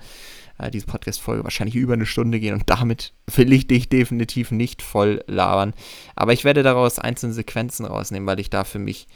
äh, 0.60 0.70
diese 0.70 0.86
Podcast-Folge 0.86 1.44
wahrscheinlich 1.44 1.76
über 1.76 1.94
eine 1.94 2.06
Stunde 2.06 2.40
gehen 2.40 2.54
und 2.54 2.68
damit 2.68 3.12
will 3.34 3.52
ich 3.52 3.66
dich 3.66 3.88
definitiv 3.88 4.50
nicht 4.50 4.82
voll 4.82 5.24
labern. 5.26 5.74
Aber 6.16 6.32
ich 6.32 6.44
werde 6.44 6.62
daraus 6.62 6.98
einzelne 6.98 7.32
Sequenzen 7.32 7.86
rausnehmen, 7.86 8.26
weil 8.26 8.40
ich 8.40 8.50
da 8.50 8.64
für 8.64 8.78
mich 8.78 9.08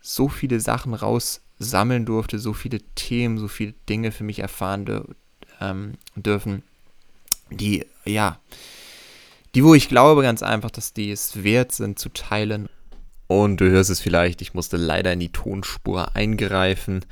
so 0.00 0.28
viele 0.28 0.60
Sachen 0.60 0.94
raussammeln 0.94 2.04
durfte, 2.06 2.38
so 2.38 2.52
viele 2.52 2.80
Themen, 2.94 3.38
so 3.38 3.48
viele 3.48 3.74
Dinge 3.88 4.12
für 4.12 4.24
mich 4.24 4.40
erfahren 4.40 5.16
ähm, 5.60 5.94
dürfen, 6.14 6.62
die, 7.50 7.84
ja, 8.04 8.38
die, 9.54 9.64
wo 9.64 9.74
ich 9.74 9.88
glaube 9.88 10.22
ganz 10.22 10.42
einfach, 10.42 10.70
dass 10.70 10.92
die 10.92 11.10
es 11.10 11.42
wert 11.42 11.72
sind 11.72 11.98
zu 11.98 12.10
teilen. 12.10 12.68
Und 13.28 13.60
du 13.60 13.68
hörst 13.68 13.90
es 13.90 14.00
vielleicht, 14.00 14.42
ich 14.42 14.54
musste 14.54 14.76
leider 14.76 15.12
in 15.12 15.20
die 15.20 15.32
Tonspur 15.32 16.14
eingreifen 16.14 17.04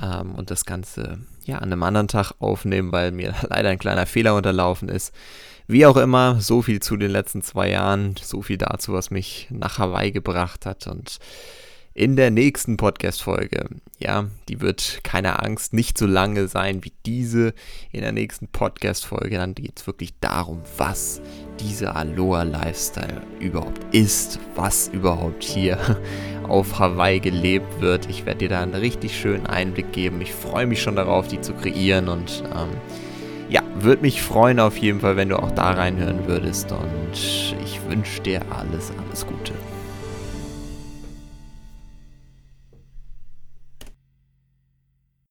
ähm, 0.00 0.34
und 0.34 0.50
das 0.50 0.64
Ganze 0.64 1.18
ja 1.44 1.58
an 1.58 1.72
einem 1.72 1.82
anderen 1.82 2.08
Tag 2.08 2.32
aufnehmen, 2.38 2.92
weil 2.92 3.12
mir 3.12 3.34
leider 3.48 3.70
ein 3.70 3.78
kleiner 3.78 4.06
Fehler 4.06 4.34
unterlaufen 4.34 4.88
ist. 4.88 5.14
Wie 5.66 5.86
auch 5.86 5.96
immer, 5.96 6.40
so 6.40 6.60
viel 6.60 6.80
zu 6.80 6.96
den 6.96 7.10
letzten 7.10 7.40
zwei 7.40 7.70
Jahren, 7.70 8.16
so 8.20 8.42
viel 8.42 8.58
dazu, 8.58 8.92
was 8.92 9.10
mich 9.10 9.48
nach 9.50 9.78
Hawaii 9.78 10.12
gebracht 10.12 10.66
hat 10.66 10.86
und 10.86 11.18
in 11.94 12.16
der 12.16 12.32
nächsten 12.32 12.76
Podcast-Folge. 12.76 13.66
Ja, 13.98 14.26
die 14.48 14.60
wird 14.60 15.00
keine 15.04 15.40
Angst 15.40 15.72
nicht 15.72 15.96
so 15.96 16.06
lange 16.06 16.48
sein 16.48 16.82
wie 16.82 16.92
diese. 17.06 17.54
In 17.92 18.00
der 18.02 18.10
nächsten 18.10 18.48
Podcast-Folge 18.48 19.36
dann 19.36 19.54
geht 19.54 19.78
es 19.78 19.86
wirklich 19.86 20.12
darum, 20.20 20.60
was 20.76 21.22
dieser 21.60 21.94
Aloha-Lifestyle 21.94 23.22
überhaupt 23.38 23.94
ist, 23.94 24.40
was 24.56 24.88
überhaupt 24.88 25.44
hier 25.44 25.78
auf 26.48 26.80
Hawaii 26.80 27.20
gelebt 27.20 27.80
wird. 27.80 28.10
Ich 28.10 28.26
werde 28.26 28.38
dir 28.40 28.48
da 28.48 28.62
einen 28.62 28.74
richtig 28.74 29.16
schönen 29.16 29.46
Einblick 29.46 29.92
geben. 29.92 30.20
Ich 30.20 30.32
freue 30.32 30.66
mich 30.66 30.82
schon 30.82 30.96
darauf, 30.96 31.28
die 31.28 31.40
zu 31.40 31.54
kreieren 31.54 32.08
und 32.08 32.42
ähm, 32.56 32.70
ja, 33.48 33.62
würde 33.76 34.02
mich 34.02 34.20
freuen 34.20 34.58
auf 34.58 34.76
jeden 34.78 35.00
Fall, 35.00 35.16
wenn 35.16 35.28
du 35.28 35.36
auch 35.36 35.52
da 35.52 35.70
reinhören 35.70 36.26
würdest 36.26 36.72
und 36.72 37.56
ich 37.62 37.80
wünsche 37.88 38.20
dir 38.20 38.40
alles, 38.50 38.90
alles 38.98 39.24
Gute. 39.24 39.52